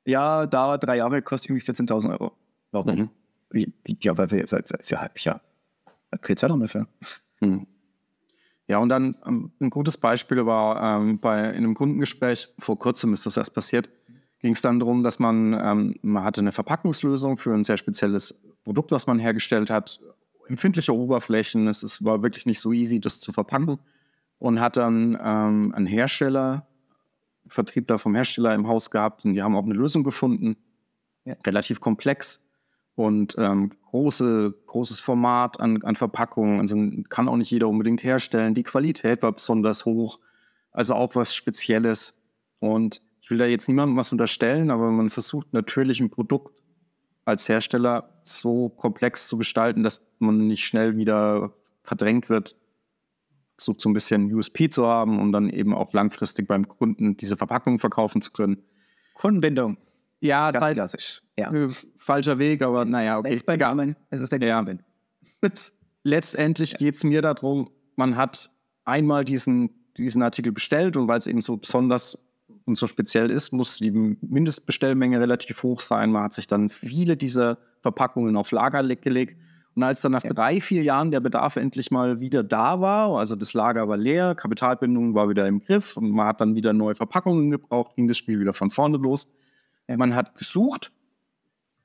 [0.05, 2.31] Ja, dauert drei Jahre, kostet irgendwie 14.000 Euro.
[2.71, 3.09] Warum?
[3.51, 3.73] Mhm.
[4.01, 5.41] Ja, weil wir für, für, für halb Jahr.
[6.21, 6.87] Keine Zeit haben dafür.
[7.41, 7.67] Mhm.
[8.69, 13.13] Ja, und dann ähm, ein gutes Beispiel war ähm, bei in einem Kundengespräch, vor kurzem
[13.13, 13.89] ist das erst passiert,
[14.41, 18.39] ging es dann darum, dass man, ähm, man hatte eine Verpackungslösung für ein sehr spezielles
[18.63, 19.99] Produkt, was man hergestellt hat,
[20.47, 23.79] empfindliche Oberflächen, es ist, war wirklich nicht so easy, das zu verpacken
[24.37, 26.67] und hat dann ähm, einen Hersteller,
[27.47, 30.57] Vertriebler vom Hersteller im Haus gehabt und die haben auch eine Lösung gefunden,
[31.25, 31.33] ja.
[31.43, 32.47] relativ komplex,
[32.99, 36.59] und ähm, große, großes Format an, an Verpackungen.
[36.59, 36.75] Also
[37.07, 38.55] kann auch nicht jeder unbedingt herstellen.
[38.55, 40.19] Die Qualität war besonders hoch,
[40.73, 42.21] also auch was Spezielles.
[42.59, 46.61] Und ich will da jetzt niemandem was unterstellen, aber man versucht natürlich ein Produkt
[47.23, 52.57] als Hersteller so komplex zu gestalten, dass man nicht schnell wieder verdrängt wird,
[53.55, 57.37] versucht so ein bisschen USP zu haben, um dann eben auch langfristig beim Kunden diese
[57.37, 58.61] Verpackung verkaufen zu können.
[59.13, 59.77] Kundenbindung.
[60.21, 61.21] Ja, das heißt, klassisch.
[61.37, 61.51] Ja.
[61.95, 63.29] Falscher Weg, aber naja, okay.
[63.29, 63.95] Es ist bei Garmin.
[64.09, 64.81] Es ist der Garmin.
[65.41, 65.49] Ja.
[66.03, 66.77] Letztendlich ja.
[66.77, 68.49] geht es mir darum, man hat
[68.85, 72.25] einmal diesen, diesen Artikel bestellt und weil es eben so besonders
[72.65, 76.11] und so speziell ist, muss die Mindestbestellmenge relativ hoch sein.
[76.11, 79.37] Man hat sich dann viele dieser Verpackungen auf Lager gelegt.
[79.75, 80.29] Und als dann nach ja.
[80.29, 84.35] drei, vier Jahren der Bedarf endlich mal wieder da war, also das Lager war leer,
[84.35, 88.17] Kapitalbindung war wieder im Griff und man hat dann wieder neue Verpackungen gebraucht, ging das
[88.17, 89.31] Spiel wieder von vorne los.
[89.97, 90.91] Man hat gesucht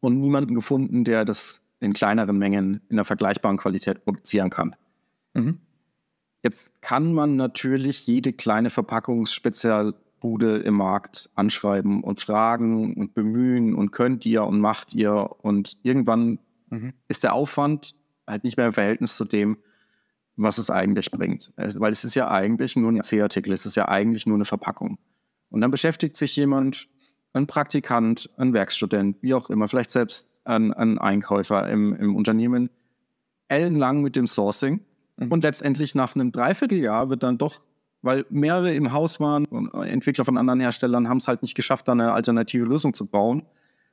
[0.00, 4.76] und niemanden gefunden, der das in kleineren Mengen in einer vergleichbaren Qualität produzieren kann.
[5.34, 5.58] Mhm.
[6.42, 13.92] Jetzt kann man natürlich jede kleine Verpackungsspezialbude im Markt anschreiben und fragen und bemühen und
[13.92, 16.38] könnt ihr und macht ihr und irgendwann
[16.68, 16.92] mhm.
[17.08, 17.94] ist der Aufwand
[18.26, 19.56] halt nicht mehr im Verhältnis zu dem,
[20.36, 21.52] was es eigentlich bringt.
[21.56, 24.98] Weil es ist ja eigentlich nur ein C-Artikel, es ist ja eigentlich nur eine Verpackung.
[25.50, 26.88] Und dann beschäftigt sich jemand
[27.35, 32.70] ein Praktikant, ein Werkstudent, wie auch immer, vielleicht selbst ein, ein Einkäufer im, im Unternehmen,
[33.49, 34.81] ellenlang mit dem Sourcing.
[35.16, 35.33] Mhm.
[35.33, 37.61] Und letztendlich nach einem Dreivierteljahr wird dann doch,
[38.03, 41.88] weil mehrere im Haus waren und Entwickler von anderen Herstellern haben es halt nicht geschafft,
[41.88, 43.44] da eine alternative Lösung zu bauen,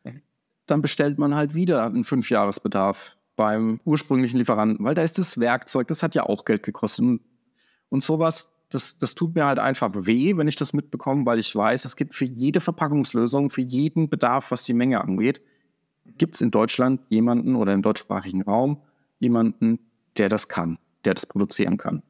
[0.04, 0.22] mhm.
[0.68, 5.88] dann bestellt man halt wieder einen Fünfjahresbedarf beim ursprünglichen Lieferanten, weil da ist das Werkzeug,
[5.88, 7.06] das hat ja auch Geld gekostet.
[7.06, 7.22] Und,
[7.90, 11.56] und sowas das, das tut mir halt einfach weh, wenn ich das mitbekomme, weil ich
[11.56, 15.42] weiß, es gibt für jede Verpackungslösung, für jeden Bedarf, was die Menge angeht,
[16.18, 18.82] gibt es in Deutschland jemanden oder im deutschsprachigen Raum
[19.20, 19.80] jemanden,
[20.18, 22.02] der das kann, der das produzieren kann.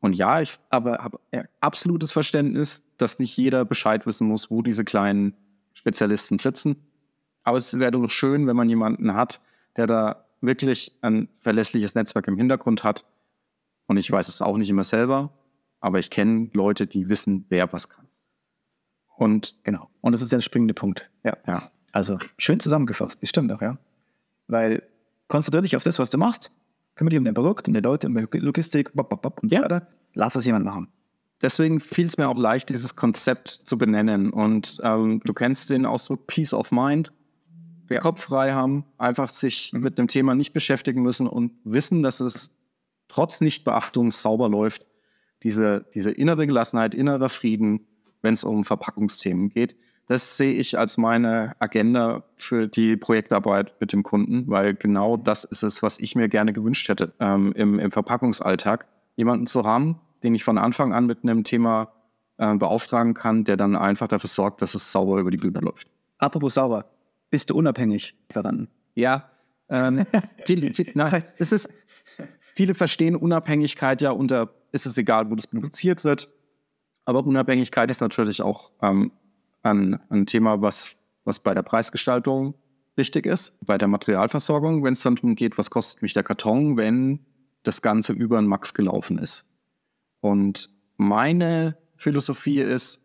[0.00, 1.20] Und ja, ich aber habe
[1.60, 5.34] absolutes Verständnis, dass nicht jeder Bescheid wissen muss, wo diese kleinen
[5.74, 6.76] Spezialisten sitzen.
[7.42, 9.40] Aber es wäre doch schön, wenn man jemanden hat,
[9.76, 13.04] der da wirklich ein verlässliches Netzwerk im Hintergrund hat.
[13.86, 15.32] Und ich weiß es auch nicht immer selber,
[15.80, 18.06] aber ich kenne Leute, die wissen, wer was kann.
[19.16, 19.88] Und Genau.
[20.00, 21.10] Und das ist der springende Punkt.
[21.24, 21.36] Ja.
[21.46, 23.22] ja, Also schön zusammengefasst.
[23.22, 23.76] Das stimmt auch, ja.
[24.46, 24.82] Weil
[25.28, 26.50] konzentriere dich auf das, was du machst.
[26.94, 29.52] Kümmere dich um dein Produkt, um die Leute, um die Logistik, bop, bop, bop und
[29.52, 29.58] Ja.
[29.60, 29.86] so weiter.
[30.14, 30.88] Lass das jemand machen.
[31.42, 34.30] deswegen fiel es mir auch leicht, dieses Konzept zu benennen.
[34.30, 37.12] Und ähm, du kennst den Ausdruck Peace of Mind.
[37.88, 38.00] Ja.
[38.00, 42.56] Kopf frei haben, einfach sich mit einem Thema nicht beschäftigen müssen und wissen, dass es
[43.08, 44.86] trotz Nichtbeachtung sauber läuft.
[45.42, 47.86] Diese, diese innere Gelassenheit, innerer Frieden,
[48.22, 49.76] wenn es um Verpackungsthemen geht,
[50.06, 55.44] das sehe ich als meine Agenda für die Projektarbeit mit dem Kunden, weil genau das
[55.44, 58.88] ist es, was ich mir gerne gewünscht hätte ähm, im, im Verpackungsalltag.
[59.14, 61.92] Jemanden zu haben, den ich von Anfang an mit einem Thema
[62.38, 65.88] äh, beauftragen kann, der dann einfach dafür sorgt, dass es sauber über die Bühne läuft.
[66.18, 66.86] Apropos sauber.
[67.30, 68.66] Bist du unabhängig daran?
[68.94, 69.30] Ja,
[69.68, 70.04] ähm,
[70.44, 71.68] viel, viel, nein, es ist,
[72.56, 76.30] viele verstehen Unabhängigkeit ja unter, ist es egal, wo das produziert wird.
[77.04, 79.12] Aber Unabhängigkeit ist natürlich auch ähm,
[79.62, 82.54] ein, ein Thema, was, was bei der Preisgestaltung
[82.96, 86.76] wichtig ist, bei der Materialversorgung, wenn es dann darum geht, was kostet mich der Karton,
[86.76, 87.20] wenn
[87.62, 89.48] das Ganze über ein Max gelaufen ist.
[90.20, 93.04] Und meine Philosophie ist,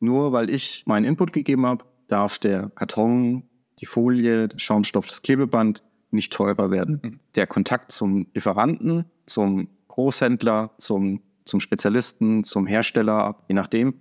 [0.00, 3.44] nur weil ich meinen Input gegeben habe, darf der Karton,
[3.80, 7.20] die Folie, der Schaumstoff, das Klebeband nicht teurer werden.
[7.34, 13.94] Der Kontakt zum Lieferanten, zum Großhändler, zum, zum Spezialisten, zum Hersteller, je nachdem,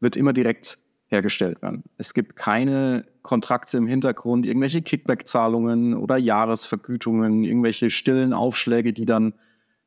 [0.00, 1.84] wird immer direkt hergestellt werden.
[1.96, 9.34] Es gibt keine Kontrakte im Hintergrund, irgendwelche Kickback-Zahlungen oder Jahresvergütungen, irgendwelche stillen Aufschläge, die dann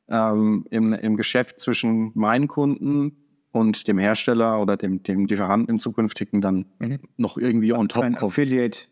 [0.08, 3.18] ähm, im, im Geschäft zwischen meinen Kunden
[3.52, 7.00] und dem Hersteller oder dem, dem Lieferanten im zukünftigen dann Mhm.
[7.18, 8.32] noch irgendwie on top Kein kommen.
[8.32, 8.88] Affiliate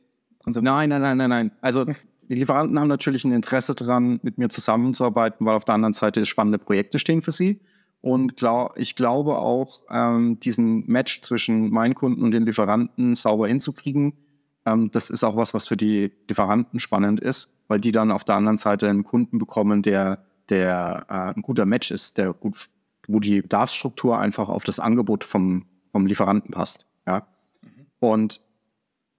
[0.45, 0.59] und so.
[0.59, 1.51] Nein, nein, nein, nein, nein.
[1.61, 1.85] Also
[2.29, 6.25] die Lieferanten haben natürlich ein Interesse daran, mit mir zusammenzuarbeiten, weil auf der anderen Seite
[6.25, 7.59] spannende Projekte stehen für sie.
[8.01, 13.47] Und glaub, ich glaube auch, ähm, diesen Match zwischen meinen Kunden und den Lieferanten sauber
[13.47, 14.13] hinzukriegen,
[14.65, 18.23] ähm, das ist auch was, was für die Lieferanten spannend ist, weil die dann auf
[18.23, 22.69] der anderen Seite einen Kunden bekommen, der, der äh, ein guter Match ist, der gut,
[23.07, 26.85] wo die Bedarfsstruktur einfach auf das Angebot vom, vom Lieferanten passt.
[27.07, 27.27] Ja?
[27.99, 28.41] Und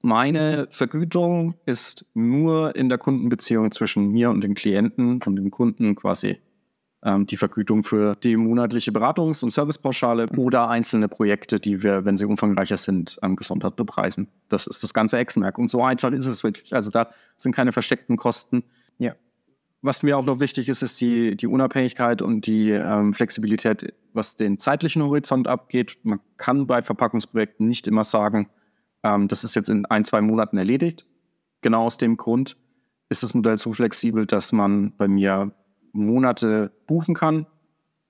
[0.05, 5.95] meine Vergütung ist nur in der Kundenbeziehung zwischen mir und dem Klienten und dem Kunden
[5.95, 6.37] quasi
[7.03, 12.19] ähm, die Vergütung für die monatliche Beratungs- und Servicepauschale oder einzelne Projekte, die wir, wenn
[12.19, 14.29] sie umfangreicher sind, ähm, gesondert bepreisen.
[14.51, 15.57] Das ist das ganze Hexenwerk.
[15.57, 16.75] Und so einfach ist es wirklich.
[16.75, 18.63] Also da sind keine versteckten Kosten.
[18.99, 19.15] Ja.
[19.81, 24.37] Was mir auch noch wichtig ist, ist die, die Unabhängigkeit und die ähm, Flexibilität, was
[24.37, 25.97] den zeitlichen Horizont abgeht.
[26.03, 28.51] Man kann bei Verpackungsprojekten nicht immer sagen,
[29.05, 31.07] ähm, das ist jetzt in ein, zwei Monaten erledigt.
[31.61, 32.57] Genau aus dem Grund
[33.09, 35.53] ist das Modell so flexibel, dass man bei mir
[35.93, 37.47] Monate buchen kann.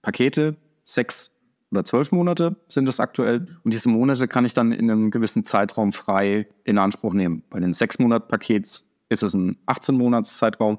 [0.01, 1.37] Pakete, sechs
[1.71, 3.47] oder zwölf Monate sind es aktuell.
[3.65, 7.43] Und diese Monate kann ich dann in einem gewissen Zeitraum frei in Anspruch nehmen.
[7.51, 10.79] Bei den sechs Monat Pakets ist es ein 18 Monats Zeitraum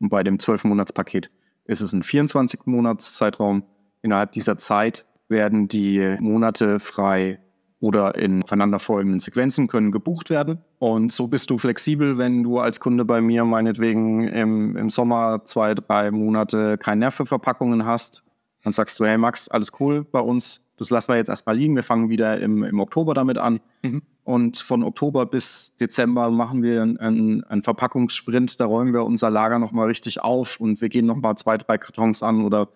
[0.00, 1.30] und bei dem 12 Monats Paket
[1.66, 3.64] ist es ein 24 Monats Zeitraum.
[4.02, 7.38] Innerhalb dieser Zeit werden die Monate frei
[7.80, 10.58] oder in aufeinanderfolgenden Sequenzen können gebucht werden.
[10.78, 15.42] Und so bist du flexibel, wenn du als Kunde bei mir meinetwegen im, im Sommer
[15.44, 18.22] zwei, drei Monate kein Nerv für Verpackungen hast.
[18.62, 20.66] Dann sagst du, hey Max, alles cool bei uns.
[20.76, 21.74] Das lassen wir jetzt erstmal liegen.
[21.74, 23.60] Wir fangen wieder im, im Oktober damit an.
[23.82, 24.02] Mhm.
[24.24, 28.60] Und von Oktober bis Dezember machen wir einen, einen, einen Verpackungssprint.
[28.60, 32.22] Da räumen wir unser Lager nochmal richtig auf und wir gehen nochmal zwei, drei Kartons
[32.22, 32.68] an oder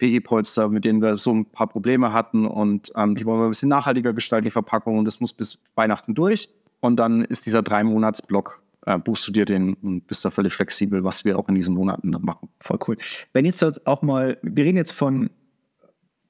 [0.00, 2.46] PE-Polster, mit denen wir so ein paar Probleme hatten.
[2.46, 4.98] Und ähm, die wollen wir ein bisschen nachhaltiger gestalten, die Verpackung.
[4.98, 6.48] Und das muss bis Weihnachten durch.
[6.80, 11.04] Und dann ist dieser Drei-Monats-Block, äh, buchst du dir den und bist da völlig flexibel,
[11.04, 12.48] was wir auch in diesen Monaten dann machen.
[12.60, 12.96] Voll cool.
[13.32, 15.30] Wenn jetzt halt auch mal, wir reden jetzt von,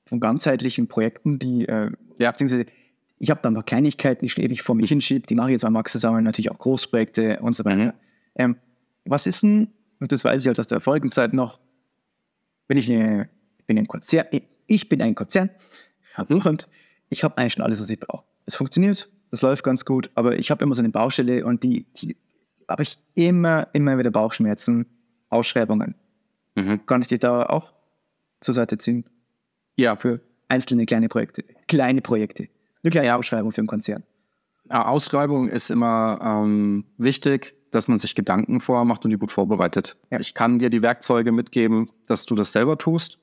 [0.06, 2.32] von ganzheitlichen Projekten, die, äh, Ja.
[2.32, 2.66] beziehungsweise
[3.18, 5.52] ich habe da ein paar Kleinigkeiten, die ich ewig vor mich hinschiebe, die mache ich
[5.52, 7.76] jetzt an Max zusammen, natürlich auch Großprojekte und so weiter.
[7.76, 7.92] Mhm.
[8.34, 8.56] Ähm,
[9.04, 9.68] was ist denn,
[10.00, 11.60] und das weiß ich halt aus der Folgenzeit noch,
[12.66, 13.28] wenn ich, eine,
[13.70, 14.26] bin ein Konzern,
[14.66, 15.48] ich bin ein Konzern
[16.26, 16.68] und
[17.08, 18.24] ich habe eigentlich schon alles, was ich brauche.
[18.44, 21.86] Es funktioniert, das läuft ganz gut, aber ich habe immer so eine Baustelle und die,
[21.94, 22.16] die
[22.68, 24.86] habe ich immer, immer wieder Bauchschmerzen,
[25.28, 25.94] Ausschreibungen.
[26.56, 26.84] Mhm.
[26.84, 27.72] Kann ich dir da auch
[28.40, 29.04] zur Seite ziehen
[29.76, 31.44] Ja, für einzelne kleine Projekte?
[31.68, 32.48] Kleine Projekte.
[32.82, 34.02] Eine kleine Ausschreibung für einen Konzern.
[34.68, 39.96] Ausschreibung ist immer ähm, wichtig, dass man sich Gedanken vormacht und die gut vorbereitet.
[40.10, 40.18] Ja.
[40.18, 43.20] Ich kann dir die Werkzeuge mitgeben, dass du das selber tust.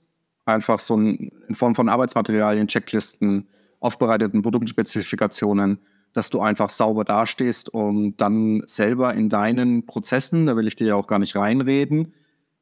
[0.47, 3.47] Einfach so ein, in Form von Arbeitsmaterialien, Checklisten,
[3.81, 5.77] aufbereiteten Produktspezifikationen,
[6.13, 10.87] dass du einfach sauber dastehst und dann selber in deinen Prozessen, da will ich dir
[10.87, 12.13] ja auch gar nicht reinreden,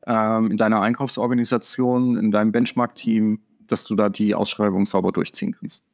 [0.08, 5.88] ähm, in deiner Einkaufsorganisation, in deinem Benchmark-Team, dass du da die Ausschreibung sauber durchziehen kannst.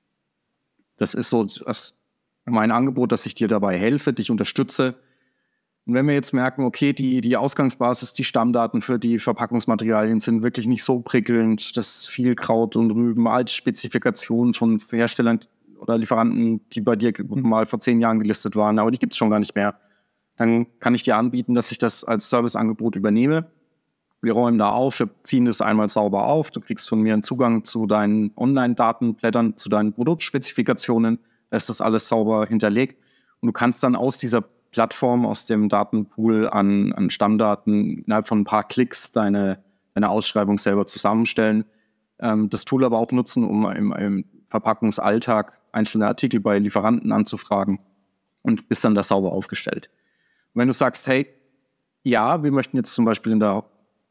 [0.95, 1.97] Das ist so das
[2.45, 4.95] mein Angebot, dass ich dir dabei helfe, dich unterstütze.
[5.85, 10.43] Und wenn wir jetzt merken, okay, die, die Ausgangsbasis, die Stammdaten für die Verpackungsmaterialien sind
[10.43, 15.39] wirklich nicht so prickelnd, dass viel Kraut und Rüben als Spezifikationen von Herstellern
[15.79, 17.41] oder Lieferanten, die bei dir mhm.
[17.41, 19.75] mal vor zehn Jahren gelistet waren, aber die gibt es schon gar nicht mehr,
[20.37, 23.47] dann kann ich dir anbieten, dass ich das als Serviceangebot übernehme.
[24.21, 26.51] Wir räumen da auf, wir ziehen das einmal sauber auf.
[26.51, 31.17] Du kriegst von mir einen Zugang zu deinen Online-Datenblättern, zu deinen Produktspezifikationen.
[31.49, 32.99] Da ist das alles sauber hinterlegt.
[33.41, 38.39] Und du kannst dann aus dieser Plattform, aus dem Datenpool an, an Stammdaten innerhalb von
[38.39, 39.63] ein paar Klicks deine,
[39.93, 41.65] deine Ausschreibung selber zusammenstellen.
[42.19, 47.79] Ähm, das Tool aber auch nutzen, um im, im Verpackungsalltag einzelne Artikel bei Lieferanten anzufragen
[48.41, 49.89] und bist dann da sauber aufgestellt.
[50.53, 51.27] Und wenn du sagst, hey,
[52.03, 53.63] ja, wir möchten jetzt zum Beispiel in der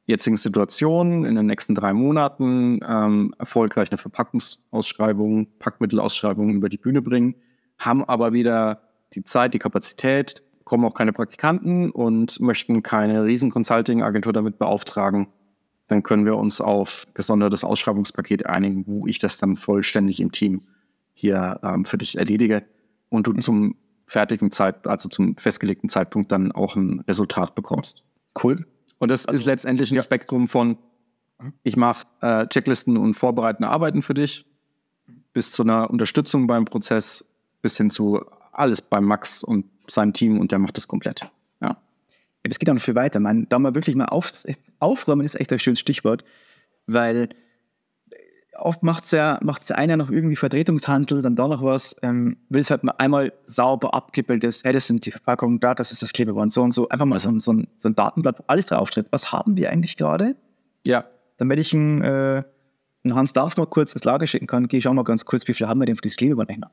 [0.06, 7.00] jetzigen Situation in den nächsten drei Monaten ähm, erfolgreich eine Verpackungsausschreibung, Packmittelausschreibung über die Bühne
[7.00, 7.34] bringen,
[7.78, 8.82] haben aber wieder
[9.14, 15.26] die Zeit, die Kapazität, kommen auch keine Praktikanten und möchten keine riesen Consulting-Agentur damit beauftragen,
[15.88, 20.62] dann können wir uns auf gesondertes Ausschreibungspaket einigen, wo ich das dann vollständig im Team
[21.12, 22.62] hier ähm, für dich erledige
[23.08, 23.40] und du mhm.
[23.40, 28.04] zum fertigen Zeit, also zum festgelegten Zeitpunkt dann auch ein Resultat bekommst.
[28.40, 28.64] Cool.
[28.98, 30.04] Und das also, ist letztendlich ein ja.
[30.04, 30.78] Spektrum von,
[31.40, 31.52] mhm.
[31.64, 34.46] ich mache äh, Checklisten und vorbereitende Arbeiten für dich,
[35.32, 37.28] bis zu einer Unterstützung beim Prozess,
[37.60, 41.30] bis hin zu alles beim Max und seinem Team und der macht das komplett.
[41.60, 41.76] Ja.
[42.42, 43.20] Es geht auch noch viel weiter.
[43.20, 44.32] Man, da mal wirklich mal auf,
[44.78, 46.24] aufräumen ist echt ein schönes Stichwort,
[46.86, 47.28] weil
[48.60, 52.36] oft macht es ja, macht's ja einer noch irgendwie Vertretungshandel, dann da noch was, ähm,
[52.48, 56.02] will es halt mal einmal sauber abgebildet, hey, das sind die Verpackungen da, das ist
[56.02, 56.88] das Klebeband, so und so.
[56.88, 59.06] Einfach mal so, so, ein, so ein Datenblatt, wo alles draufsteht.
[59.10, 60.36] Was haben wir eigentlich gerade?
[60.86, 61.04] Ja.
[61.36, 62.42] Damit ich einen, äh,
[63.02, 65.48] einen Hans Darf mal kurz ins Lager schicken kann, gehe ich auch mal ganz kurz,
[65.48, 66.70] wie viel haben wir denn für dieses Klebebandrachner?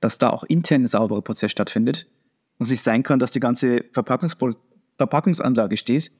[0.00, 2.06] Dass da auch intern ein sauberer Prozess stattfindet
[2.58, 4.36] und es nicht sein kann, dass die ganze Verpackungs
[4.98, 6.12] Verpackungsanlage steht,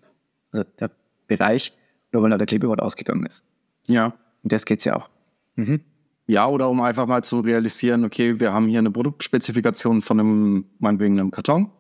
[0.51, 0.91] also der
[1.29, 1.73] Bereich,
[2.11, 3.47] nur weil da der Klebeband ausgegangen ist.
[3.87, 4.15] Ja.
[4.43, 5.09] Und das geht es ja auch.
[5.55, 5.81] Mhm.
[6.27, 10.65] Ja, oder um einfach mal zu realisieren, okay, wir haben hier eine Produktspezifikation von einem,
[10.79, 11.71] meinetwegen einem Karton.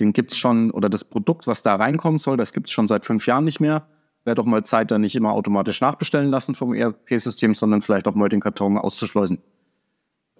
[0.00, 2.86] Den gibt es schon, oder das Produkt, was da reinkommen soll, das gibt es schon
[2.86, 3.86] seit fünf Jahren nicht mehr.
[4.24, 8.14] Wäre doch mal Zeit, da nicht immer automatisch nachbestellen lassen vom ERP-System, sondern vielleicht auch
[8.14, 9.38] mal den Karton auszuschleusen.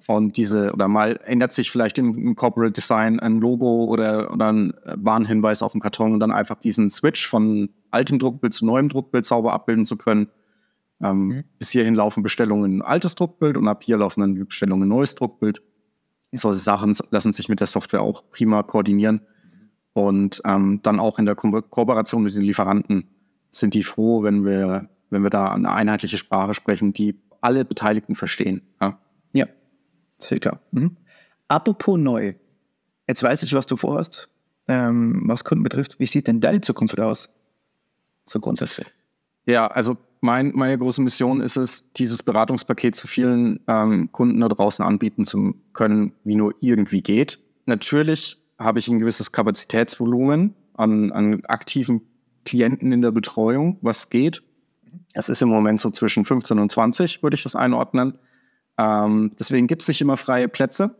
[0.08, 4.72] Und diese, oder mal ändert sich vielleicht im, Corporate Design ein Logo oder, oder ein
[4.84, 9.26] Warnhinweis auf dem Karton und dann einfach diesen Switch von altem Druckbild zu neuem Druckbild
[9.26, 10.28] sauber abbilden zu können
[11.02, 11.44] ähm, mhm.
[11.58, 15.62] Bis hierhin laufen Bestellungen altes Druckbild und ab hier laufen dann Bestellungen neues Druckbild.
[16.32, 19.20] Solche Sachen lassen sich mit der Software auch prima koordinieren.
[19.94, 23.08] Und ähm, dann auch in der Ko Kooperation mit den Lieferanten
[23.50, 28.14] sind die froh, wenn wir, wenn wir da eine einheitliche Sprache sprechen, die alle Beteiligten
[28.14, 28.62] verstehen.
[28.80, 28.98] Ja,
[30.18, 30.60] klar.
[30.72, 30.96] Mhm.
[31.48, 32.34] Apropos neu.
[33.06, 34.28] Jetzt weiß ich, was du vorhast,
[34.68, 35.98] ähm, was Kunden betrifft.
[35.98, 37.32] Wie sieht denn deine Zukunft aus?
[38.24, 38.86] So grundsätzlich.
[39.46, 44.48] Ja, also mein, meine große Mission ist es, dieses Beratungspaket zu vielen ähm, Kunden da
[44.48, 47.38] draußen anbieten zu können, wie nur irgendwie geht.
[47.66, 52.02] Natürlich habe ich ein gewisses Kapazitätsvolumen an, an aktiven
[52.44, 54.42] Klienten in der Betreuung, was geht.
[55.12, 58.18] Es ist im Moment so zwischen 15 und 20, würde ich das einordnen.
[58.78, 60.96] Ähm, deswegen gibt es nicht immer freie Plätze.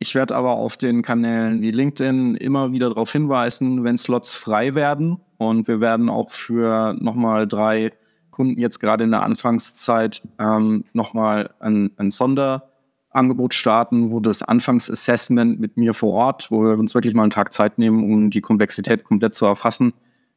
[0.00, 4.74] Ich werde aber auf den Kanälen wie LinkedIn immer wieder darauf hinweisen, wenn Slots frei
[4.74, 5.20] werden.
[5.38, 7.92] Und wir werden auch für nochmal drei
[8.30, 15.58] Kunden jetzt gerade in der Anfangszeit ähm, nochmal ein, ein Sonderangebot starten, wo das Anfangsassessment
[15.58, 18.40] mit mir vor Ort, wo wir uns wirklich mal einen Tag Zeit nehmen, um die
[18.40, 19.92] Komplexität komplett zu erfassen,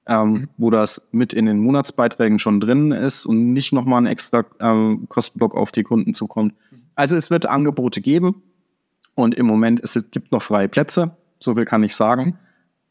[0.07, 0.49] ähm, mhm.
[0.57, 5.05] wo das mit in den Monatsbeiträgen schon drin ist und nicht nochmal ein extra ähm,
[5.09, 6.53] Kostenblock auf die Kunden zukommt.
[6.95, 8.41] Also es wird Angebote geben
[9.15, 12.37] und im Moment es gibt noch freie Plätze, so viel kann ich sagen.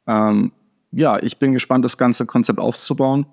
[0.06, 0.52] Ähm,
[0.92, 3.26] ja, ich bin gespannt, das ganze Konzept aufzubauen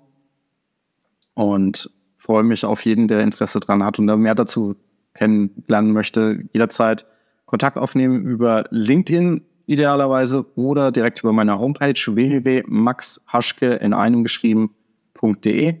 [1.34, 4.76] und freue mich auf jeden, der Interesse dran hat und da mehr dazu
[5.14, 6.44] kennenlernen möchte.
[6.52, 7.06] Jederzeit
[7.46, 15.76] Kontakt aufnehmen über LinkedIn idealerweise oder direkt über meine Homepage www.maxhaschke in einem geschrieben.de.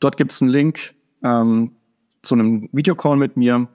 [0.00, 1.72] Dort gibt es einen Link ähm,
[2.22, 3.68] zu einem Videocall mit mir.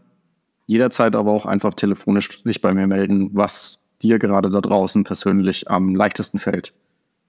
[0.66, 5.70] Jederzeit aber auch einfach telefonisch sich bei mir melden, was dir gerade da draußen persönlich
[5.70, 6.74] am leichtesten fällt.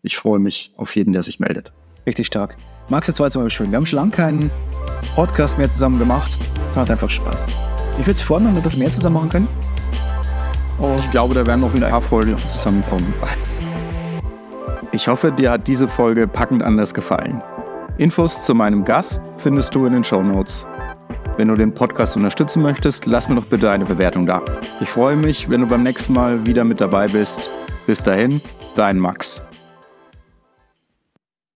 [0.03, 1.73] Ich freue mich auf jeden, der sich meldet.
[2.07, 2.57] Richtig stark.
[2.89, 3.71] Max, das war jetzt mal schön.
[3.71, 4.51] Wir haben schon lange keinen
[5.15, 6.39] Podcast mehr zusammen gemacht.
[6.71, 7.47] Es macht einfach Spaß.
[7.99, 9.66] Ich würde es freuen, wenn wir etwas mehr zusammen machen können.
[10.79, 13.13] Und ich glaube, da werden noch ein paar Folgen zusammenkommen.
[14.93, 17.43] Ich hoffe, dir hat diese Folge packend anders gefallen.
[17.99, 20.67] Infos zu meinem Gast findest du in den Show Notes.
[21.37, 24.43] Wenn du den Podcast unterstützen möchtest, lass mir doch bitte eine Bewertung da.
[24.81, 27.51] Ich freue mich, wenn du beim nächsten Mal wieder mit dabei bist.
[27.87, 28.41] Bis dahin,
[28.75, 29.43] dein Max.